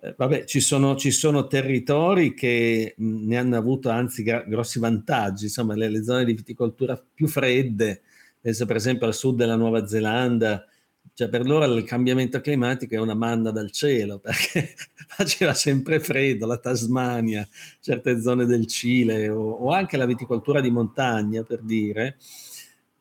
eh, 0.00 0.14
vabbè, 0.16 0.44
ci, 0.46 0.60
sono, 0.60 0.96
ci 0.96 1.10
sono 1.10 1.46
territori 1.46 2.32
che 2.32 2.94
ne 2.96 3.36
hanno 3.36 3.58
avuto 3.58 3.90
anzi 3.90 4.22
grossi 4.22 4.78
vantaggi, 4.78 5.44
insomma 5.44 5.74
le, 5.74 5.90
le, 5.90 6.02
zone 6.02 6.24
di 6.24 6.32
viticoltura 6.32 6.98
più 7.12 7.28
fredde, 7.28 8.00
penso 8.40 8.64
per 8.64 8.76
esempio 8.76 9.06
al 9.06 9.14
sud 9.14 9.36
della 9.36 9.56
Nuova 9.56 9.86
Zelanda, 9.86 10.64
Cioè 11.12 11.28
per 11.28 11.46
loro 11.46 11.66
il 11.66 11.84
cambiamento 11.84 12.40
climatico 12.40 12.94
è 12.94 12.98
una 12.98 13.14
manna 13.14 13.50
dal 13.50 13.70
cielo 13.70 14.18
perché 14.18 14.74
faceva 15.06 15.52
sempre 15.52 16.00
freddo, 16.00 16.46
la 16.46 16.56
Tasmania, 16.56 17.46
certe 17.80 18.20
zone 18.20 18.46
del 18.46 18.66
Cile 18.66 19.28
o, 19.28 19.50
o 19.50 19.70
anche 19.72 19.96
la 19.96 20.06
viticoltura 20.06 20.60
di 20.60 20.70
montagna 20.70 21.42
per 21.42 21.60
dire. 21.60 22.16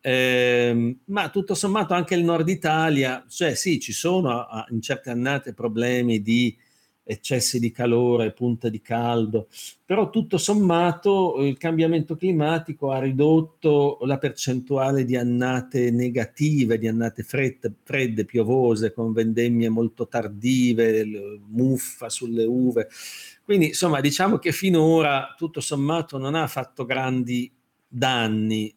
Eh, 0.01 0.97
ma 1.05 1.29
tutto 1.29 1.53
sommato 1.55 1.93
anche 1.93 2.15
il 2.15 2.23
nord 2.23 2.47
Italia, 2.47 3.25
cioè 3.27 3.53
sì, 3.55 3.79
ci 3.79 3.91
sono 3.91 4.45
in 4.69 4.81
certe 4.81 5.09
annate 5.09 5.53
problemi 5.53 6.21
di 6.21 6.57
eccessi 7.09 7.59
di 7.59 7.71
calore, 7.71 8.33
punte 8.33 8.69
di 8.69 8.81
caldo, 8.81 9.47
però 9.83 10.11
tutto 10.11 10.37
sommato 10.37 11.37
il 11.39 11.57
cambiamento 11.57 12.15
climatico 12.15 12.91
ha 12.91 12.99
ridotto 12.99 13.97
la 14.03 14.19
percentuale 14.19 15.05
di 15.05 15.15
annate 15.15 15.89
negative, 15.89 16.77
di 16.77 16.87
annate 16.87 17.23
fredde, 17.23 17.73
fredde 17.81 18.25
piovose, 18.25 18.93
con 18.93 19.11
vendemmie 19.11 19.69
molto 19.69 20.07
tardive, 20.07 21.03
muffa 21.47 22.09
sulle 22.09 22.45
uve. 22.45 22.89
Quindi 23.43 23.67
insomma 23.69 24.01
diciamo 24.01 24.37
che 24.37 24.51
finora 24.51 25.33
tutto 25.35 25.61
sommato 25.61 26.19
non 26.19 26.35
ha 26.35 26.45
fatto 26.45 26.85
grandi 26.85 27.51
danni 27.87 28.71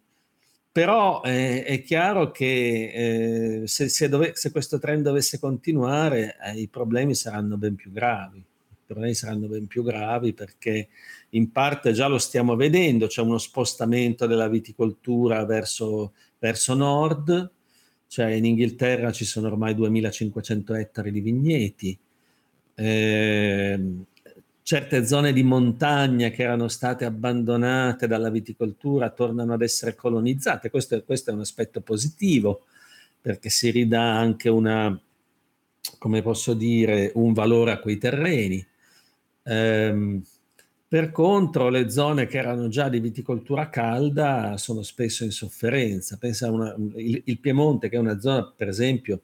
però 0.73 1.21
eh, 1.23 1.65
è 1.65 1.83
chiaro 1.83 2.31
che 2.31 3.61
eh, 3.63 3.67
se, 3.67 3.89
se, 3.91 4.09
dove, 4.09 4.33
se, 4.35 4.51
questo 4.51 4.79
trend 4.79 5.05
dovesse 5.05 5.39
continuare, 5.39 6.39
eh, 6.43 6.59
i 6.59 6.67
problemi 6.69 7.15
saranno 7.15 7.59
ben 7.59 7.75
più 7.75 7.93
gravi. 7.93 8.39
I 8.39 8.85
problemi 8.87 9.15
saranno 9.15 9.49
ben 9.49 9.67
più 9.67 9.83
gravi 9.83 10.33
perché 10.33 10.89
in 11.31 11.53
parte 11.53 11.93
già 11.93 12.07
lo 12.07 12.17
stiamo 12.17 12.57
vedendo, 12.57 13.07
c'è 13.07 13.21
uno 13.21 13.37
spostamento 13.37 14.27
della 14.27 14.49
viticoltura 14.49 15.45
verso, 15.45 16.15
verso 16.39 16.75
nord, 16.75 17.51
cioè 18.07 18.31
in 18.33 18.47
Inghilterra 18.47 19.13
ci 19.13 19.27
sono 19.27 19.49
ormai 19.49 19.75
2500 19.75 20.75
ettari 20.75 21.13
di 21.13 21.21
vigneti. 21.21 21.99
Eh, 22.75 23.81
certe 24.63 25.05
zone 25.07 25.33
di 25.33 25.43
montagna 25.43 26.31
che 26.31 26.43
erano 26.43 26.69
state 26.69 27.05
abbandonate 27.05 28.07
dalla 28.07 28.31
viticoltura 28.31 29.11
tornano 29.11 29.53
ad 29.53 29.63
essere 29.63 29.95
colonizzate. 29.95 30.71
Questo 30.71 30.97
è, 30.97 31.05
questo 31.05 31.31
è 31.31 31.35
un 31.35 31.41
aspetto 31.41 31.81
positivo 31.81 32.65
perché 33.21 33.51
si 33.51 33.71
ridà 33.71 34.03
anche 34.03 34.49
una, 34.49 34.99
come 35.99 36.23
posso 36.23 36.55
dire, 36.55 37.13
un 37.15 37.33
valore 37.33 37.73
a 37.73 37.79
quei 37.79 37.99
terreni. 37.99 38.65
Ehm, 39.45 40.23
per 40.89 41.11
contro, 41.11 41.71
le 41.71 41.89
zone 41.89 42.27
che 42.27 42.37
erano 42.37 42.69
già 42.69 42.89
di 42.91 43.01
viticoltura 43.01 43.71
calda 43.71 44.57
sono 44.59 44.83
spesso 44.83 45.25
in 45.25 45.31
sofferenza. 45.31 46.19
Pensa 46.19 46.51
una, 46.51 46.75
il, 46.97 47.23
il, 47.25 47.39
Piemonte, 47.39 47.89
che 47.89 47.97
è 47.97 47.99
una 47.99 48.21
zona, 48.21 48.53
per 48.55 48.69
esempio, 48.69 49.23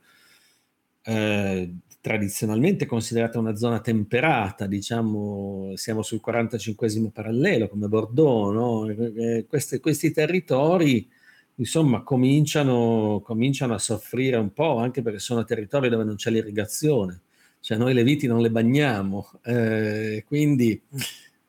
eh, 1.02 1.70
tradizionalmente 2.00 2.86
considerata 2.86 3.38
una 3.38 3.56
zona 3.56 3.80
temperata, 3.80 4.66
diciamo, 4.66 5.72
siamo 5.74 6.02
sul 6.02 6.20
45 6.20 7.10
parallelo 7.12 7.68
come 7.68 7.88
Bordeaux, 7.88 8.52
no? 8.52 8.86
Eh, 8.88 9.46
questi, 9.48 9.80
questi 9.80 10.12
territori 10.12 11.08
insomma 11.56 12.02
cominciano, 12.02 13.20
cominciano, 13.24 13.74
a 13.74 13.78
soffrire 13.78 14.36
un 14.36 14.52
po' 14.52 14.78
anche 14.78 15.02
perché 15.02 15.18
sono 15.18 15.44
territori 15.44 15.88
dove 15.88 16.04
non 16.04 16.14
c'è 16.16 16.30
l'irrigazione, 16.30 17.20
cioè 17.60 17.76
noi 17.76 17.94
le 17.94 18.04
viti 18.04 18.26
non 18.26 18.40
le 18.40 18.50
bagniamo, 18.50 19.30
eh, 19.44 20.24
quindi 20.26 20.80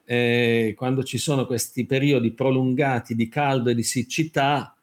eh, 0.06 0.74
quando 0.76 1.04
ci 1.04 1.20
sono 1.20 1.46
questi 1.46 1.86
periodi 1.86 2.32
prolungati 2.32 3.14
di 3.16 3.28
caldo 3.30 3.70
e 3.70 3.76
di 3.76 3.84
siccità 3.84 4.76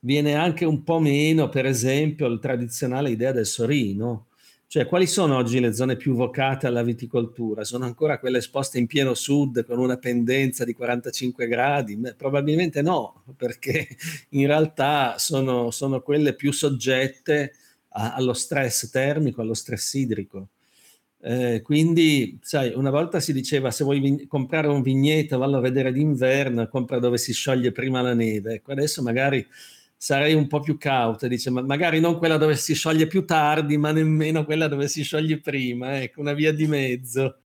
viene 0.00 0.34
anche 0.34 0.64
un 0.64 0.82
po' 0.84 1.00
meno 1.00 1.48
per 1.48 1.66
esempio 1.66 2.28
la 2.28 2.38
tradizionale 2.38 3.10
idea 3.10 3.32
del 3.32 3.46
sorino, 3.46 4.26
cioè, 4.70 4.86
quali 4.86 5.08
sono 5.08 5.34
oggi 5.34 5.58
le 5.58 5.74
zone 5.74 5.96
più 5.96 6.14
vocate 6.14 6.68
alla 6.68 6.84
viticoltura? 6.84 7.64
Sono 7.64 7.86
ancora 7.86 8.20
quelle 8.20 8.38
esposte 8.38 8.78
in 8.78 8.86
pieno 8.86 9.14
sud 9.14 9.64
con 9.64 9.80
una 9.80 9.96
pendenza 9.96 10.64
di 10.64 10.74
45 10.74 11.48
gradi? 11.48 12.00
Probabilmente 12.16 12.80
no, 12.80 13.24
perché 13.36 13.88
in 14.30 14.46
realtà 14.46 15.18
sono, 15.18 15.72
sono 15.72 16.02
quelle 16.02 16.34
più 16.34 16.52
soggette 16.52 17.52
a, 17.88 18.14
allo 18.14 18.32
stress 18.32 18.88
termico, 18.90 19.40
allo 19.40 19.54
stress 19.54 19.94
idrico. 19.94 20.50
Eh, 21.20 21.62
quindi, 21.64 22.38
sai, 22.40 22.72
una 22.72 22.90
volta 22.90 23.18
si 23.18 23.32
diceva 23.32 23.72
se 23.72 23.82
vuoi 23.82 23.98
vin- 23.98 24.28
comprare 24.28 24.68
un 24.68 24.82
vigneto, 24.82 25.36
vallo 25.36 25.56
a 25.56 25.60
vedere 25.60 25.92
d'inverno, 25.92 26.68
compra 26.68 27.00
dove 27.00 27.18
si 27.18 27.32
scioglie 27.32 27.72
prima 27.72 28.02
la 28.02 28.14
neve. 28.14 28.54
Ecco, 28.54 28.70
adesso 28.70 29.02
magari 29.02 29.44
sarei 30.02 30.32
un 30.32 30.46
po' 30.46 30.60
più 30.60 30.78
cauto, 30.78 31.28
dice, 31.28 31.50
ma 31.50 31.60
magari 31.60 32.00
non 32.00 32.16
quella 32.16 32.38
dove 32.38 32.56
si 32.56 32.72
scioglie 32.72 33.06
più 33.06 33.26
tardi, 33.26 33.76
ma 33.76 33.92
nemmeno 33.92 34.46
quella 34.46 34.66
dove 34.66 34.88
si 34.88 35.02
scioglie 35.02 35.40
prima, 35.40 36.00
ecco, 36.00 36.20
una 36.20 36.32
via 36.32 36.54
di 36.54 36.66
mezzo. 36.66 37.42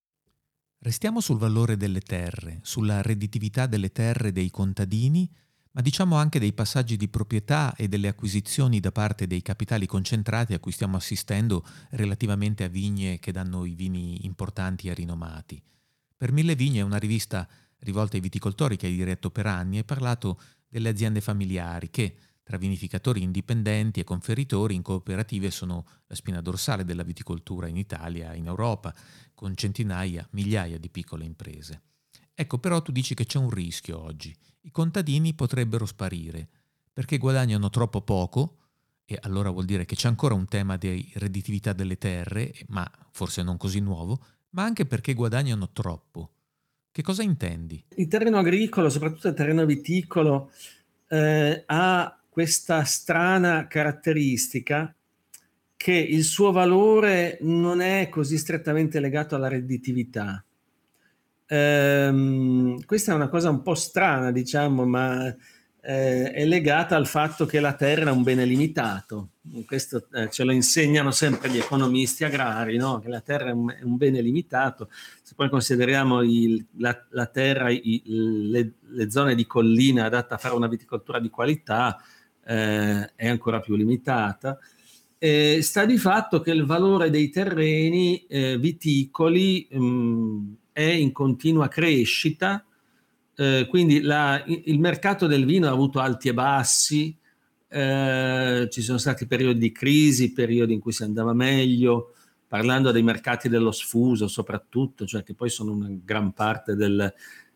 Restiamo 0.79 1.19
sul 1.19 1.37
valore 1.37 1.75
delle 1.75 1.99
terre, 1.99 2.59
sulla 2.61 3.01
redditività 3.01 3.65
delle 3.65 3.91
terre 3.91 4.31
dei 4.31 4.49
contadini, 4.51 5.29
ma 5.71 5.81
diciamo 5.81 6.15
anche 6.15 6.39
dei 6.39 6.53
passaggi 6.53 6.95
di 6.95 7.09
proprietà 7.09 7.75
e 7.75 7.89
delle 7.89 8.07
acquisizioni 8.07 8.79
da 8.79 8.93
parte 8.93 9.27
dei 9.27 9.41
capitali 9.41 9.85
concentrati 9.85 10.53
a 10.53 10.59
cui 10.59 10.71
stiamo 10.71 10.95
assistendo 10.95 11.65
relativamente 11.89 12.63
a 12.63 12.69
vigne 12.69 13.19
che 13.19 13.33
danno 13.33 13.65
i 13.65 13.75
vini 13.75 14.25
importanti 14.25 14.87
e 14.87 14.93
rinomati. 14.93 15.61
Per 16.15 16.31
Mille 16.31 16.55
Vigne 16.55 16.79
è 16.79 16.83
una 16.83 16.99
rivista 16.99 17.45
rivolta 17.79 18.15
ai 18.15 18.21
viticoltori 18.21 18.77
che 18.77 18.85
hai 18.85 18.95
diretto 18.95 19.29
per 19.29 19.45
anni 19.45 19.79
e 19.79 19.83
parlato 19.83 20.39
delle 20.69 20.87
aziende 20.87 21.19
familiari 21.19 21.89
che, 21.89 22.15
tra 22.45 22.57
vinificatori 22.57 23.23
indipendenti 23.23 23.99
e 23.99 24.03
conferitori 24.03 24.75
in 24.75 24.83
cooperative 24.83 25.49
sono 25.49 25.83
la 26.05 26.13
spina 26.13 26.41
dorsale 26.41 26.85
della 26.85 27.01
viticoltura 27.01 27.65
in 27.65 27.75
Italia 27.75 28.33
e 28.33 28.37
in 28.37 28.45
Europa, 28.45 28.93
con 29.33 29.55
centinaia, 29.55 30.27
migliaia 30.33 30.77
di 30.77 30.89
piccole 30.89 31.25
imprese. 31.25 31.81
Ecco 32.35 32.59
però 32.59 32.83
tu 32.83 32.91
dici 32.91 33.15
che 33.15 33.25
c'è 33.25 33.39
un 33.39 33.49
rischio 33.49 33.99
oggi. 33.99 34.31
I 34.61 34.69
contadini 34.69 35.33
potrebbero 35.33 35.87
sparire 35.87 36.47
perché 36.93 37.17
guadagnano 37.17 37.71
troppo 37.71 38.03
poco, 38.03 38.57
e 39.05 39.17
allora 39.23 39.49
vuol 39.49 39.65
dire 39.65 39.85
che 39.85 39.95
c'è 39.95 40.07
ancora 40.07 40.35
un 40.35 40.45
tema 40.45 40.77
di 40.77 41.11
redditività 41.15 41.73
delle 41.73 41.97
terre, 41.97 42.53
ma 42.67 42.87
forse 43.09 43.41
non 43.41 43.57
così 43.57 43.79
nuovo, 43.79 44.23
ma 44.51 44.63
anche 44.63 44.85
perché 44.85 45.15
guadagnano 45.15 45.71
troppo. 45.71 46.29
Che 46.91 47.01
cosa 47.01 47.23
intendi? 47.23 47.83
Il 47.95 48.07
terreno 48.07 48.37
agricolo, 48.37 48.91
soprattutto 48.91 49.29
il 49.29 49.33
terreno 49.33 49.65
viticolo, 49.65 50.51
eh, 51.09 51.63
ha 51.65 52.19
questa 52.35 52.83
strana 52.83 53.65
caratteristica 53.65 54.93
che 55.77 55.93
il 55.93 56.25
suo 56.25 56.51
valore 56.51 57.37
non 57.43 57.79
è 57.79 58.09
così 58.09 58.37
strettamente 58.37 58.99
legato 58.99 59.37
alla 59.37 59.47
redditività. 59.47 60.43
Ehm, 61.47 62.83
questa 62.83 63.13
è 63.13 63.15
una 63.15 63.29
cosa 63.29 63.49
un 63.49 63.61
po' 63.61 63.75
strana, 63.75 64.33
diciamo, 64.33 64.83
ma 64.83 65.33
eh, 65.79 66.31
è 66.33 66.43
legata 66.43 66.97
al 66.97 67.07
fatto 67.07 67.45
che 67.45 67.61
la 67.61 67.73
terra 67.73 68.09
è 68.09 68.13
un 68.13 68.23
bene 68.23 68.43
limitato. 68.43 69.29
Questo 69.65 70.07
eh, 70.11 70.29
ce 70.29 70.43
lo 70.43 70.51
insegnano 70.51 71.11
sempre 71.11 71.49
gli 71.49 71.57
economisti 71.57 72.25
agrari, 72.25 72.75
no? 72.75 72.99
che 72.99 73.07
la 73.07 73.21
terra 73.21 73.51
è 73.51 73.53
un, 73.53 73.69
è 73.69 73.83
un, 73.83 73.95
bene 73.95 74.19
limitato. 74.19 74.89
Se 75.23 75.35
poi 75.35 75.47
consideriamo 75.47 76.21
il, 76.21 76.65
la, 76.79 77.01
la, 77.11 77.27
terra, 77.27 77.69
i, 77.69 78.01
le, 78.03 78.73
le, 78.81 79.09
zone 79.09 79.35
di 79.35 79.45
collina 79.45 80.03
adatte 80.03 80.33
a 80.33 80.37
fare 80.37 80.55
una 80.55 80.67
viticoltura 80.67 81.19
di 81.19 81.29
qualità, 81.29 81.97
eh, 82.45 83.11
è 83.15 83.27
ancora 83.27 83.59
più 83.59 83.75
limitata. 83.75 84.57
Eh, 85.17 85.59
sta 85.61 85.85
di 85.85 85.97
fatto 85.97 86.41
che 86.41 86.51
il 86.51 86.65
valore 86.65 87.09
dei 87.09 87.29
terreni 87.29 88.25
eh, 88.27 88.57
viticoli 88.57 89.67
mh, 89.71 89.77
mm, 89.79 90.53
è 90.71 90.83
in 90.83 91.11
continua 91.11 91.67
crescita, 91.67 92.63
eh, 93.35 93.65
quindi 93.69 94.01
la, 94.01 94.43
il 94.45 94.79
mercato 94.79 95.25
del 95.25 95.45
vino 95.45 95.67
ha 95.67 95.71
avuto 95.71 95.99
alti 95.99 96.29
e 96.29 96.33
bassi, 96.33 97.17
eh, 97.67 98.67
ci 98.69 98.81
sono 98.81 98.97
stati 98.97 99.25
periodi 99.25 99.59
di 99.59 99.71
crisi, 99.71 100.31
periodi 100.33 100.73
in 100.73 100.79
cui 100.79 100.91
si 100.91 101.03
andava 101.03 101.33
meglio, 101.33 102.13
parlando 102.47 102.91
dei 102.91 103.03
mercati 103.03 103.49
dello 103.49 103.71
sfuso 103.71 104.27
soprattutto, 104.27 105.05
cioè 105.05 105.23
che 105.23 105.33
poi 105.33 105.49
sono 105.49 105.71
una 105.71 105.89
gran 105.89 106.33
parte 106.33 106.75
del, 106.75 107.13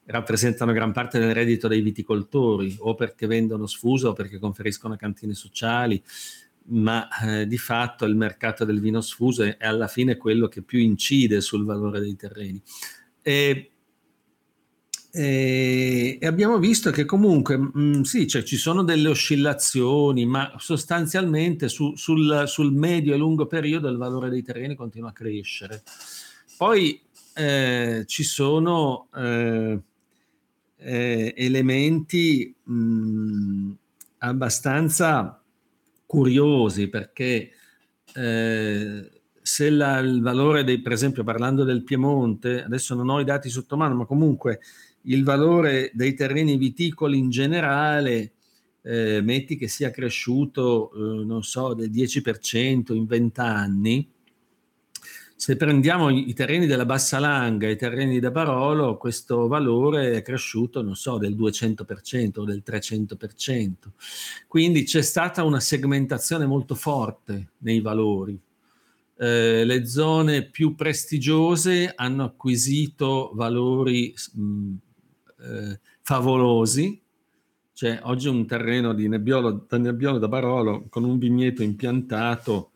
rappresentano 0.09 0.73
gran 0.73 0.91
parte 0.91 1.19
del 1.19 1.33
reddito 1.33 1.67
dei 1.67 1.81
viticoltori, 1.81 2.75
o 2.79 2.95
perché 2.95 3.27
vendono 3.27 3.67
sfuso 3.67 4.09
o 4.09 4.13
perché 4.13 4.39
conferiscono 4.39 4.95
cantine 4.95 5.33
sociali, 5.33 6.01
ma 6.69 7.07
eh, 7.21 7.47
di 7.47 7.57
fatto 7.57 8.05
il 8.05 8.15
mercato 8.15 8.65
del 8.65 8.79
vino 8.79 9.01
sfuso 9.01 9.43
è, 9.43 9.57
alla 9.59 9.87
fine 9.87 10.17
quello 10.17 10.47
che 10.47 10.61
più 10.61 10.79
incide 10.79 11.41
sul 11.41 11.65
valore 11.65 11.99
dei 11.99 12.15
terreni. 12.15 12.61
E, 13.21 13.71
e, 15.11 16.17
e 16.19 16.27
abbiamo 16.27 16.57
visto 16.57 16.91
che 16.91 17.05
comunque 17.05 17.57
mh, 17.57 17.71
mm, 17.77 18.01
sì, 18.01 18.27
cioè, 18.27 18.43
ci 18.43 18.57
sono 18.57 18.83
delle 18.83 19.09
oscillazioni, 19.09 20.25
ma 20.25 20.53
sostanzialmente 20.57 21.69
su, 21.69 21.95
sul, 21.95 22.43
sul, 22.47 22.73
medio 22.73 23.13
e 23.13 23.17
lungo 23.17 23.45
periodo 23.45 23.89
il 23.89 23.97
valore 23.97 24.29
dei 24.29 24.43
terreni 24.43 24.75
continua 24.75 25.09
a 25.09 25.13
crescere. 25.13 25.83
Poi 26.57 27.01
eh, 27.35 28.03
ci 28.05 28.23
sono 28.23 29.07
eh, 29.15 29.79
eh, 30.79 31.33
elementi 31.35 32.53
mh, 32.63 33.71
abbastanza 34.19 35.41
curiosi 36.05 36.87
perché 36.87 37.51
eh, 38.13 39.11
se 39.41 39.69
la, 39.69 39.99
il 39.99 40.21
valore 40.21 40.63
dei, 40.63 40.81
per 40.81 40.91
esempio 40.91 41.23
parlando 41.23 41.63
del 41.63 41.83
Piemonte, 41.83 42.63
adesso 42.63 42.95
non 42.95 43.09
ho 43.09 43.19
i 43.19 43.23
dati 43.23 43.49
sotto 43.49 43.77
mano, 43.77 43.95
ma 43.95 44.05
comunque 44.05 44.59
il 45.03 45.23
valore 45.23 45.91
dei 45.93 46.13
terreni 46.13 46.57
viticoli 46.57 47.17
in 47.17 47.29
generale, 47.29 48.33
eh, 48.81 49.21
metti 49.21 49.57
che 49.57 49.67
sia 49.67 49.91
cresciuto, 49.91 50.91
eh, 50.93 51.25
non 51.25 51.43
so, 51.43 51.73
del 51.73 51.89
10% 51.89 52.93
in 52.93 53.05
20 53.05 53.39
anni, 53.39 54.07
se 55.39 55.55
prendiamo 55.55 56.09
i, 56.09 56.33
terreni 56.33 56.65
della 56.65 56.85
Bassa 56.85 57.17
Langa 57.17 57.65
e 57.65 57.71
i 57.71 57.77
terreni 57.77 58.19
da 58.19 58.29
Barolo, 58.29 58.97
questo 58.97 59.47
valore 59.47 60.17
è 60.17 60.21
cresciuto, 60.21 60.81
non 60.81 60.97
so, 60.97 61.17
del 61.17 61.33
200% 61.33 62.39
o 62.41 62.43
del 62.43 62.61
300%. 62.61 63.73
Quindi 64.49 64.83
c'è 64.83 65.01
stata 65.01 65.45
una 65.45 65.61
segmentazione 65.61 66.45
molto 66.45 66.75
forte 66.75 67.51
nei 67.59 67.79
valori. 67.79 68.37
Eh, 69.15 69.63
le 69.63 69.85
zone 69.85 70.43
più 70.43 70.75
prestigiose 70.75 71.93
hanno 71.95 72.25
acquisito 72.25 73.31
valori 73.33 74.13
mh, 74.33 74.73
eh, 75.39 75.79
favolosi, 76.01 77.01
cioè 77.71 77.97
oggi 78.03 78.27
un 78.27 78.45
terreno 78.45 78.93
di 78.93 79.07
Nebbiolo, 79.07 79.65
da 79.69 79.77
Nebbiolo 79.77 80.17
da 80.17 80.27
Barolo 80.27 80.87
con 80.89 81.05
un 81.05 81.17
vigneto 81.17 81.63
impiantato 81.63 82.68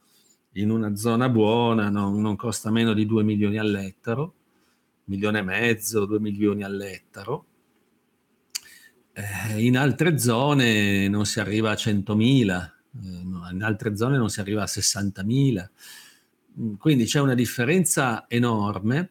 in 0.53 0.69
una 0.69 0.95
zona 0.95 1.29
buona 1.29 1.89
non, 1.89 2.21
non 2.21 2.35
costa 2.35 2.69
meno 2.69 2.93
di 2.93 3.05
2 3.05 3.23
milioni 3.23 3.57
all'ettaro, 3.57 4.35
milione 5.05 5.39
e 5.39 5.43
mezzo, 5.43 6.05
2 6.05 6.19
milioni 6.19 6.63
all'ettaro. 6.63 7.45
Eh, 9.13 9.63
in 9.63 9.77
altre 9.77 10.17
zone 10.17 11.07
non 11.07 11.25
si 11.25 11.39
arriva 11.39 11.71
a 11.71 11.75
100.000, 11.75 12.71
eh, 13.03 13.51
in 13.51 13.61
altre 13.63 13.95
zone 13.95 14.17
non 14.17 14.29
si 14.29 14.39
arriva 14.39 14.63
a 14.63 14.67
60.000. 14.67 15.69
Mm, 16.59 16.73
quindi 16.75 17.05
c'è 17.05 17.19
una 17.19 17.35
differenza 17.35 18.25
enorme 18.27 19.09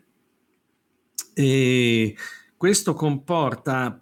e 1.35 2.15
questo 2.57 2.95
comporta 2.95 4.01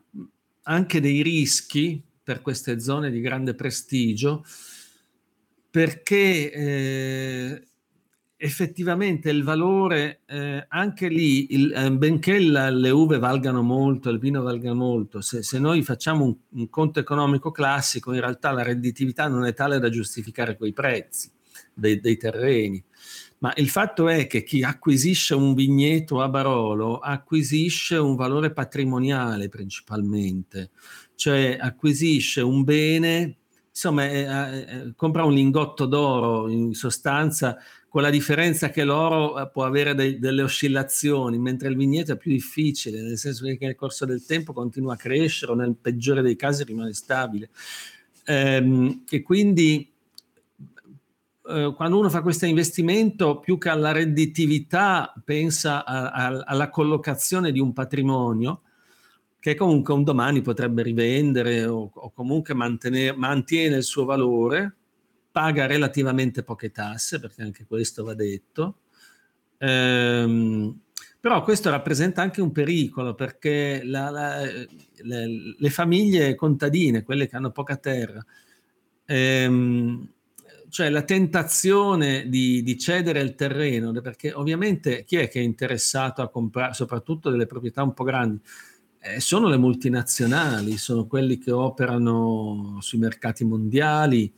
anche 0.63 1.01
dei 1.01 1.23
rischi 1.23 2.03
per 2.23 2.43
queste 2.43 2.81
zone 2.81 3.11
di 3.11 3.21
grande 3.21 3.55
prestigio 3.55 4.45
perché 5.71 6.53
eh, 6.53 7.69
effettivamente 8.43 9.29
il 9.29 9.45
valore, 9.45 10.23
eh, 10.27 10.65
anche 10.69 11.09
lì, 11.09 11.53
il, 11.55 11.73
eh, 11.75 11.93
benché 11.93 12.41
la, 12.41 12.71
le 12.71 12.89
uve 12.89 13.19
valgano 13.19 13.63
molto, 13.63 14.09
il 14.09 14.19
vino 14.19 14.43
valga 14.43 14.73
molto, 14.73 15.21
se, 15.21 15.43
se 15.43 15.59
noi 15.59 15.83
facciamo 15.83 16.25
un, 16.25 16.35
un, 16.53 16.71
conto 16.71 17.01
economico 17.01 17.51
classico, 17.51 18.15
in 18.15 18.21
realtà 18.21 18.51
la 18.51 18.63
redditività 18.63 19.29
non 19.29 19.45
è 19.45 19.53
tale 19.53 19.79
da 19.79 19.91
giustificare 19.91 20.57
quei 20.57 20.73
prezzi 20.73 21.31
dei, 21.75 22.01
dei 22.01 22.17
terreni. 22.17 22.83
Ma 23.41 23.53
il 23.57 23.69
fatto 23.69 24.09
è 24.09 24.27
che 24.27 24.43
chi 24.43 24.63
acquisisce 24.63 25.35
un 25.35 25.55
vigneto 25.55 26.21
a 26.23 26.29
Barolo 26.29 26.99
acquisisce 26.99 27.97
un 27.97 28.15
valore 28.15 28.53
patrimoniale 28.53 29.49
principalmente, 29.49 30.71
cioè 31.15 31.59
acquisisce 31.61 32.41
un 32.41 32.65
bene 32.65 33.40
insomma, 33.71 34.09
eh, 34.09 34.21
eh, 34.21 34.93
compra 34.95 35.25
un 35.25 35.33
lingotto 35.33 35.87
d'oro 35.87 36.49
in 36.49 36.75
sostanza, 36.75 37.57
con 37.89 38.03
la 38.03 38.11
differenza 38.11 38.71
che 38.71 38.85
l'oro 38.85 39.41
eh, 39.41 39.49
può 39.51 39.65
avere 39.65 39.95
dei, 39.95 40.19
delle 40.19 40.43
oscillazioni, 40.43 41.39
mentre 41.39 41.69
il 41.69 41.77
vigneto 41.77 42.13
è 42.13 42.17
più 42.17 42.31
difficile, 42.31 43.03
nel 43.03 43.19
senso 43.19 43.45
che 43.45 43.59
nel 43.61 43.75
corso 43.75 44.05
del 44.05 44.25
tempo 44.25 44.53
continua 44.53 44.95
a 44.95 44.97
crescere 44.97 45.53
o 45.53 45.55
nel 45.55 45.77
peggiore 45.81 46.23
dei 46.23 46.37
casi 46.37 46.65
rimane 46.65 46.93
stabile. 46.93 47.51
Ehm, 48.27 49.05
e 49.09 49.23
quindi 49.23 49.91
eh, 51.49 51.73
quando 51.75 51.99
uno 51.99 52.09
fa 52.11 52.23
questo 52.23 52.47
investimento, 52.47 53.41
più 53.41 53.59
che 53.59 53.71
alla 53.71 53.93
redditività, 53.93 55.13
pensa 55.25 55.85
a, 55.85 56.11
a, 56.11 56.43
alla 56.45 56.71
collocazione 56.71 57.51
di 57.51 57.59
un 57.59 57.73
patrimonio 57.73 58.63
che 59.41 59.55
comunque 59.55 59.95
un 59.95 60.05
domani 60.05 60.43
potrebbe 60.43 60.83
rivendere 60.83 61.65
o, 61.65 61.91
o 61.93 62.13
comunque 62.13 62.55
mantiene 62.55 63.77
il 63.77 63.83
suo 63.83 64.05
valore, 64.05 64.77
paga 65.33 65.67
relativamente 65.67 66.43
poche 66.43 66.71
tasse, 66.71 67.19
perché 67.19 67.43
anche 67.43 67.65
questo 67.67 68.05
va 68.05 68.15
detto. 68.15 68.81
Ehm, 69.59 70.79
però 71.19 71.43
questo 71.43 71.71
rappresenta 71.71 72.23
anche 72.23 72.41
un 72.41 72.53
pericolo 72.53 73.15
perché 73.15 73.83
la, 73.85 74.11
la, 74.11 74.43
le, 74.43 75.55
le, 75.59 75.71
famiglie 75.71 76.35
contadine, 76.35 77.03
quelle 77.03 77.27
che 77.27 77.37
hanno 77.37 77.51
poca 77.51 77.77
terra, 77.77 78.25
ehm, 79.05 80.09
cioè 80.71 80.89
la 80.89 81.03
tentazione 81.03 82.29
di, 82.29 82.63
di, 82.63 82.79
cedere 82.79 83.21
il 83.21 83.35
terreno, 83.35 83.93
perché 84.01 84.33
ovviamente 84.33 85.05
chi 85.05 85.17
è 85.17 85.29
che 85.29 85.41
è 85.41 85.43
interessato 85.43 86.23
a 86.23 86.29
comprare, 86.29 86.73
soprattutto 86.73 87.29
delle 87.31 87.47
proprietà 87.47 87.83
un 87.83 87.93
po' 87.93 88.05
grandi, 88.05 88.41
eh, 89.03 89.21
sono 89.21 89.49
le 89.49 89.57
multinazionali, 89.57 90.77
sono 90.77 91.07
quelli 91.07 91.39
che 91.39 91.51
operano 91.51 92.79
sui 92.81 92.99
mercati 92.99 93.45
mondiali, 93.45 94.31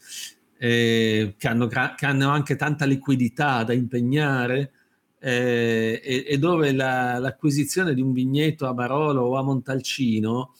eh, 0.57 1.35
che, 1.37 1.49
hanno 1.49 1.67
che, 1.67 2.07
hanno 2.07 2.31
anche 2.31 2.55
tanta 2.55 2.85
liquidità 2.85 3.65
da 3.65 3.73
impegnare 3.73 4.71
eh, 5.19 6.01
e, 6.03 6.25
e, 6.29 6.39
dove 6.39 6.73
la, 6.73 7.19
l'acquisizione 7.19 7.95
di 7.95 8.01
un 8.01 8.13
vigneto 8.13 8.67
a 8.69 8.75
Barolo 8.75 9.23
o 9.23 9.37
a 9.37 9.43
Montalcino 9.43 10.55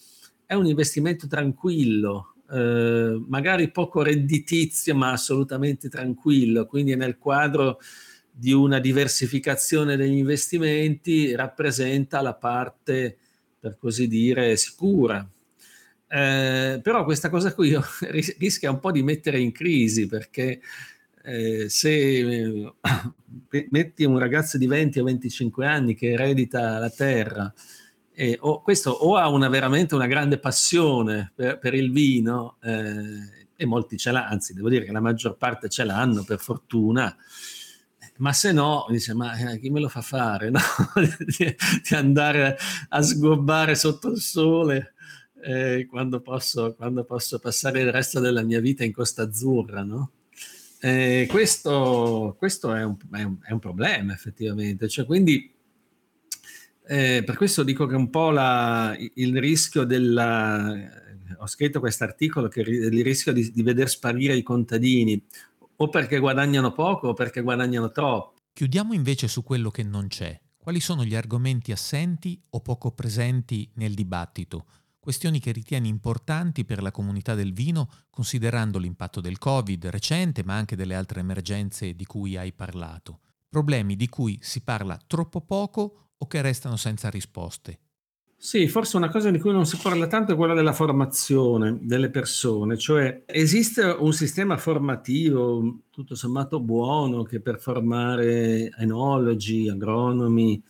è 0.45 0.55
un 0.55 0.67
investimento 0.67 1.29
tranquillo, 1.29 2.35
eh, 2.51 3.23
magari 3.27 3.71
poco 3.71 4.03
redditizio, 4.03 4.95
ma 4.97 5.13
assolutamente 5.13 5.89
tranquillo. 5.89 6.67
Quindi 6.67 6.97
nel 6.97 7.19
quadro 7.19 7.79
di 8.31 8.53
una 8.53 8.81
diversificazione 8.81 9.97
degli 9.97 10.17
investimenti 10.17 11.35
rappresenta 11.35 12.21
la 12.21 12.35
parte 12.35 13.19
per 13.63 13.79
così 13.79 14.09
dire, 14.09 14.57
sicura. 14.57 15.25
Eh, 16.09 16.81
però 16.83 17.05
questa 17.05 17.31
cosa 17.31 17.55
qui 17.55 17.79
rischia 18.39 18.73
un 18.73 18.81
po' 18.81 18.91
di 18.91 19.05
mettere 19.05 19.39
in 19.39 19.53
crisi 19.53 20.09
perché 20.09 20.61
eh, 21.23 21.69
se 21.69 21.91
eh, 21.91 22.73
metti 23.71 24.05
un 24.05 24.19
ragazzo 24.19 24.59
di 24.59 24.67
20 24.67 24.99
o 24.99 25.05
25 25.05 25.65
anni 25.65 25.95
che 25.95 26.11
eredita 26.11 26.79
la 26.79 26.91
terra 26.91 27.55
e, 28.13 28.37
o, 28.41 28.63
questo, 28.63 28.91
o 28.91 29.15
ha 29.17 29.29
una, 29.29 29.49
veramente 29.49 29.95
una 29.95 30.09
grande 30.09 30.39
passione 30.39 31.31
per, 31.33 31.59
per 31.59 31.73
il 31.75 31.93
vino 31.93 32.57
eh, 32.61 33.47
e 33.55 33.65
molti 33.65 33.97
ce 33.97 34.11
l'hanno, 34.11 34.33
anzi 34.33 34.55
devo 34.55 34.69
dire 34.69 34.85
che 34.85 34.93
la 34.93 35.01
maggior 35.01 35.37
parte 35.37 35.69
ce 35.69 35.85
l'hanno 35.85 36.25
per 36.25 36.41
fortuna, 36.41 37.17
ma 38.23 38.33
se 38.33 38.53
no, 38.53 38.87
dice, 38.89 39.15
ma 39.15 39.35
eh, 39.37 39.59
chi 39.59 39.69
me 39.69 39.81
lo 39.81 39.89
fa 39.89 40.01
fare 40.01 40.49
no? 40.49 40.61
di, 41.19 41.57
di, 41.89 41.95
andare 41.95 42.57
a 42.89 43.03
sgobbare 43.03 43.75
sotto 43.75 44.11
il 44.11 44.21
sole 44.21 44.95
eh, 45.43 45.87
quando, 45.91 46.21
posso, 46.21 46.73
quando, 46.75 47.03
posso, 47.05 47.41
passare 47.41 47.81
il 47.81 47.91
resto 47.91 48.21
della 48.21 48.43
mia 48.43 48.61
vita 48.61 48.85
in 48.85 48.93
Costa 48.93 49.25
Azzurra, 49.25 49.83
no? 49.83 50.13
Eh, 50.79 51.27
questo, 51.29 52.37
questo 52.39 52.73
è, 52.73 52.85
un, 52.85 52.97
è, 53.13 53.23
un, 53.23 53.37
è, 53.43 53.53
un, 53.53 53.59
problema 53.59 54.13
effettivamente, 54.13 54.89
cioè, 54.89 55.05
quindi 55.05 55.53
eh, 56.87 57.23
per 57.25 57.37
questo 57.37 57.65
dico 57.65 57.87
che 57.87 57.97
un 57.97 58.09
po' 58.09 58.31
la, 58.31 58.97
il 59.15 59.39
rischio 59.39 59.85
della... 59.85 61.01
Ho 61.39 61.47
scritto 61.49 61.81
questo 61.81 62.05
articolo 62.05 62.47
che 62.47 62.61
il 62.61 63.03
rischio 63.03 63.33
di, 63.33 63.51
di 63.51 63.63
veder 63.63 63.89
sparire 63.89 64.37
i 64.37 64.43
contadini 64.45 65.21
o 65.83 65.89
perché 65.89 66.19
guadagnano 66.19 66.73
poco 66.73 67.09
o 67.09 67.13
perché 67.13 67.41
guadagnano 67.41 67.91
troppo. 67.91 68.35
Chiudiamo 68.53 68.93
invece 68.93 69.27
su 69.27 69.43
quello 69.43 69.71
che 69.71 69.83
non 69.83 70.07
c'è. 70.07 70.41
Quali 70.57 70.79
sono 70.79 71.05
gli 71.05 71.17
argomenti 71.17 71.73
assenti 71.73 72.41
o 72.51 72.61
poco 72.61 72.93
presenti 72.93 73.69
nel 73.75 73.95
dibattito? 73.95 74.67
Questioni 75.01 75.41
che 75.41 75.51
ritieni 75.51 75.89
importanti 75.89 76.65
per 76.65 76.81
la 76.81 76.93
comunità 76.93 77.35
del 77.35 77.53
vino, 77.53 77.91
considerando 78.11 78.79
l'impatto 78.79 79.21
del 79.21 79.39
Covid 79.39 79.87
recente, 79.87 80.45
ma 80.45 80.55
anche 80.55 80.77
delle 80.77 80.95
altre 80.95 81.19
emergenze 81.19 81.95
di 81.95 82.05
cui 82.05 82.37
hai 82.37 82.53
parlato. 82.53 83.19
Problemi 83.49 83.97
di 83.97 84.09
cui 84.09 84.39
si 84.41 84.61
parla 84.61 84.97
troppo 85.05 85.41
poco 85.41 86.11
o 86.17 86.27
che 86.29 86.41
restano 86.41 86.77
senza 86.77 87.11
risposte. 87.11 87.81
Sì, 88.45 88.67
forse 88.67 88.97
una 88.97 89.09
cosa 89.09 89.31
di 89.31 89.39
cui 89.39 89.53
non 89.53 89.67
si 89.67 89.79
parla 89.81 90.09
tanto 90.09 90.33
è 90.33 90.35
quella 90.35 90.53
della 90.53 90.73
formazione 90.73 91.79
delle 91.81 92.11
persone, 92.11 92.77
cioè 92.77 93.23
esiste 93.25 93.83
un 93.85 94.13
sistema 94.13 94.57
formativo 94.57 95.83
tutto 95.91 96.17
sommato 96.17 96.59
buono 96.59 97.23
che 97.23 97.39
per 97.41 97.61
formare 97.61 98.69
enologi, 98.77 99.69
agronomi, 99.69 100.61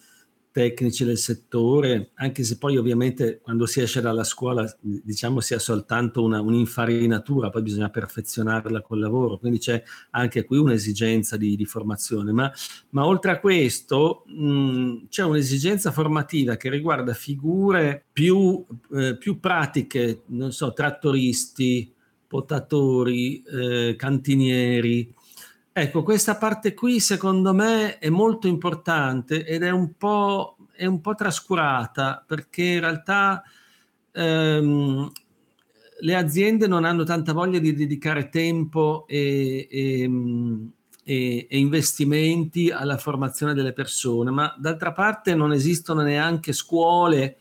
tecnici 0.53 1.05
del 1.05 1.17
settore, 1.17 2.11
anche 2.15 2.45
se 2.45 2.59
poi 2.59 2.77
ovviamente 2.77 3.41
quando 3.43 3.65
si 3.67 3.81
esce 3.81 4.01
dalla 4.03 4.23
scuola 4.23 4.71
diciamo 4.81 5.41
sia 5.41 5.59
soltanto 5.59 6.23
una, 6.23 6.41
un'infarinatura, 6.41 7.51
poi 7.51 7.63
bisogna 7.63 7.89
perfezionarla 7.89 8.83
col 8.83 9.01
lavoro, 9.01 9.39
quindi 9.39 9.59
c'è 9.59 9.83
anche 10.11 10.45
qui 10.45 10.59
un'esigenza 10.59 11.37
di, 11.37 11.57
di 11.57 11.65
formazione, 11.65 12.33
ma, 12.33 12.53
ma, 12.91 13.07
oltre 13.07 13.33
a 13.33 13.41
questo 13.41 14.25
mh, 14.27 15.09
c'è 15.09 15.25
un'esigenza 15.25 15.91
formativa 15.91 16.57
che 16.57 16.69
riguarda 16.69 17.15
figure 17.15 18.05
più, 18.13 18.65
eh, 18.95 19.17
più 19.17 19.41
pratiche, 19.41 20.23
non 20.27 20.53
so, 20.53 20.75
trattoristi, 20.75 21.93
potatori, 22.27 23.43
eh, 23.43 23.95
cantinieri, 23.97 25.15
Ecco, 25.75 26.03
questa 26.03 26.37
parte 26.37 26.75
qui 26.75 27.01
secondo 27.01 27.55
me 27.55 27.99
è 27.99 28.11
molto 28.11 28.47
importante 28.47 29.47
ed 29.47 29.63
è 29.63 29.71
un 29.71 29.95
po', 29.97 30.59
è 30.71 30.85
un 30.85 31.01
po 31.01 31.15
trascurata 31.15 32.23
perché 32.27 32.63
in 32.63 32.81
realtà 32.81 33.43
ehm, 34.13 35.11
le 36.01 36.15
aziende 36.15 36.67
non 36.67 36.85
hanno 36.85 37.05
tanta 37.05 37.33
voglia 37.33 37.59
di 37.59 37.73
dedicare 37.73 38.29
tempo 38.29 39.07
e, 39.09 39.67
e, 39.71 40.11
e, 41.05 41.47
e, 41.49 41.59
investimenti 41.59 42.71
alla 42.71 42.99
formazione 42.99 43.55
delle 43.55 43.73
persone, 43.73 44.31
ma 44.31 44.55
d'altra 44.59 44.93
parte 44.93 45.35
non 45.35 45.53
esistono 45.53 46.03
neanche 46.03 46.53
scuole, 46.53 47.39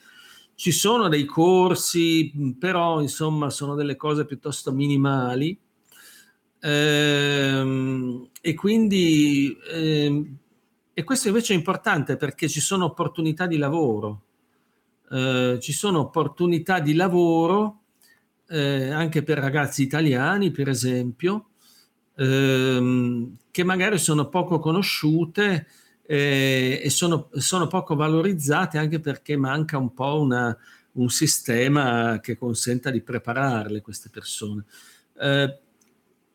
ci 0.55 0.71
sono 0.71 1.09
dei 1.09 1.25
corsi, 1.25 2.55
però 2.57 3.01
insomma 3.01 3.49
sono 3.49 3.75
delle 3.75 3.97
cose 3.97 4.25
piuttosto 4.25 4.71
minimali. 4.71 5.59
Ehm, 6.61 8.29
e 8.39 8.53
quindi 8.53 9.57
ehm, 9.71 10.37
e 10.93 11.03
questo 11.03 11.29
invece 11.29 11.53
è 11.53 11.57
importante 11.57 12.17
perché 12.17 12.49
ci 12.49 12.59
sono 12.59 12.85
opportunità 12.85 13.47
di 13.47 13.57
lavoro. 13.57 14.21
Eh, 15.09 15.57
ci 15.61 15.73
sono 15.73 15.99
opportunità 15.99 16.79
di 16.79 16.93
lavoro 16.93 17.79
eh, 18.47 18.91
anche 18.91 19.23
per 19.23 19.39
ragazzi 19.39 19.81
italiani, 19.81 20.51
per 20.51 20.67
esempio, 20.67 21.51
ehm, 22.17 23.37
che 23.49 23.63
magari 23.63 23.97
sono 23.97 24.27
poco 24.27 24.59
conosciute 24.59 25.67
eh, 26.05 26.81
e 26.83 26.89
sono, 26.89 27.29
sono, 27.33 27.67
poco 27.67 27.95
valorizzate 27.95 28.77
anche 28.77 28.99
perché 28.99 29.37
manca 29.37 29.77
un 29.77 29.93
po' 29.93 30.19
una, 30.19 30.55
un 30.93 31.09
sistema 31.09 32.19
che 32.21 32.37
consenta 32.37 32.91
di 32.91 33.01
prepararle 33.01 33.81
queste 33.81 34.09
persone. 34.09 34.65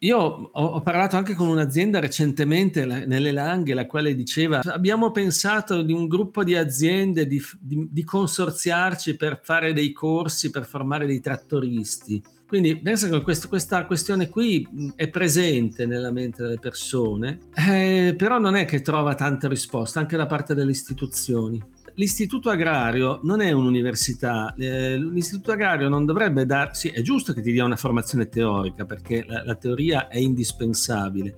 Io 0.07 0.19
ho, 0.19 0.51
ho, 0.53 0.81
parlato 0.83 1.17
anche 1.17 1.35
con 1.35 1.49
un'azienda 1.49 1.99
recentemente 1.99 2.87
nelle 2.87 3.33
Langhe, 3.33 3.75
la 3.75 3.87
quale 3.87 4.15
diceva 4.15 4.61
abbiamo 4.63 5.11
pensato 5.11 5.83
di 5.83 5.93
un 5.93 6.07
gruppo 6.07 6.45
di 6.45 6.55
aziende 6.55 7.27
di, 7.27 7.43
di, 7.59 7.89
di, 7.91 8.05
consorziarci 8.05 9.17
per 9.17 9.41
fare 9.43 9.73
dei 9.73 9.91
corsi, 9.91 10.51
per 10.51 10.65
formare 10.65 11.07
dei 11.07 11.19
trattoristi. 11.19 12.23
Quindi 12.47 12.81
penso 12.81 13.09
che 13.09 13.21
questo, 13.23 13.49
questa 13.49 13.85
questione 13.85 14.29
qui 14.29 14.65
è 14.95 15.09
presente 15.09 15.87
nella 15.87 16.13
mente 16.13 16.41
delle 16.41 16.61
persone, 16.61 17.41
eh, 17.69 18.15
però 18.17 18.39
non 18.39 18.55
è 18.55 18.65
che 18.65 18.83
trova 18.83 19.17
tante 19.17 19.49
risposte 19.49 19.99
anche 19.99 20.17
da 20.17 20.27
parte 20.27 20.55
delle 20.55 20.71
istituzioni 20.71 21.61
l'istituto 21.97 22.51
agrario 22.51 23.21
non 23.23 23.41
è 23.41 23.53
un'università, 23.53 24.55
eh, 24.57 24.99
l'istituto 24.99 25.53
agrario 25.53 25.89
non 25.89 26.05
dovrebbe 26.05 26.47
darsi, 26.47 26.89
è 26.89 27.03
giusto 27.03 27.33
che 27.33 27.43
ti 27.43 27.53
dia 27.53 27.65
una 27.65 27.77
formazione 27.77 28.29
teorica 28.29 28.85
perché 28.85 29.25
la, 29.27 29.45
la 29.45 29.55
teoria 29.55 30.09
è 30.09 30.19
indispensabile, 30.19 31.37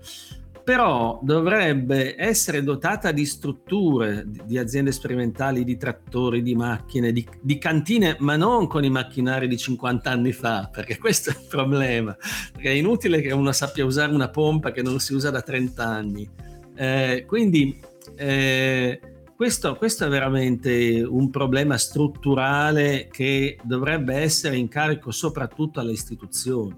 però 0.69 1.19
dovrebbe 1.23 2.15
essere 2.19 2.63
dotata 2.63 3.11
di 3.13 3.25
strutture, 3.25 4.25
di, 4.27 4.59
aziende 4.59 4.93
sperimentali, 4.93 5.65
di 5.65 5.79
trattori, 5.79 6.43
di 6.43 6.55
macchine, 6.55 7.13
di, 7.13 7.27
di, 7.41 7.57
cantine, 7.57 8.17
ma 8.19 8.37
non 8.37 8.67
con 8.67 8.85
i 8.85 8.91
macchinari 8.91 9.49
di 9.49 9.57
50 9.57 10.11
anni 10.11 10.33
fa, 10.33 10.69
perché 10.71 10.99
questo 11.01 11.31
è 11.31 11.35
il 11.35 11.47
problema, 11.49 12.15
perché 12.53 12.69
è 12.69 12.75
inutile 12.75 13.23
che 13.23 13.33
uno 13.33 13.53
sappia 13.53 13.87
usare 13.87 14.13
una 14.13 14.29
pompa 14.29 14.73
che 14.73 14.83
non 14.83 14.99
si 14.99 15.15
usa 15.15 15.31
da 15.31 15.41
30 15.41 15.85
anni. 15.87 16.29
Eh, 16.75 17.25
quindi 17.27 17.81
eh, 18.17 19.01
questo, 19.39 19.77
questo, 19.77 20.05
è 20.05 20.09
veramente 20.09 21.01
un 21.01 21.31
problema 21.31 21.79
strutturale 21.79 23.07
che 23.09 23.57
dovrebbe 23.63 24.17
essere 24.17 24.57
in 24.57 24.67
carico 24.67 25.13
soprattutto 25.13 25.79
alle 25.79 25.93
istituzioni. 25.93 26.75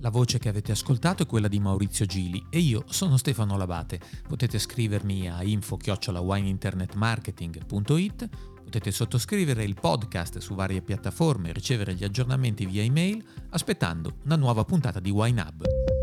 La 0.00 0.10
voce 0.10 0.38
che 0.38 0.50
avete 0.50 0.72
ascoltato 0.72 1.22
è 1.22 1.26
quella 1.26 1.48
di 1.48 1.58
Maurizio 1.58 2.04
Gili 2.04 2.44
e 2.50 2.58
io 2.58 2.84
sono 2.86 3.16
Stefano 3.16 3.56
Labate. 3.56 3.98
Potete 4.28 4.58
scrivermi 4.58 5.30
a 5.30 5.42
info-wineinternetmarketing.it, 5.42 8.28
potete 8.62 8.90
sottoscrivere 8.90 9.64
il 9.64 9.76
podcast 9.80 10.36
su 10.36 10.54
varie 10.54 10.82
piattaforme 10.82 11.48
e 11.48 11.54
ricevere 11.54 11.94
gli 11.94 12.04
aggiornamenti 12.04 12.66
via 12.66 12.82
email 12.82 13.24
aspettando 13.48 14.16
una 14.26 14.36
nuova 14.36 14.64
puntata 14.64 15.00
di 15.00 15.08
Wine 15.08 15.40
Hub. 15.40 16.01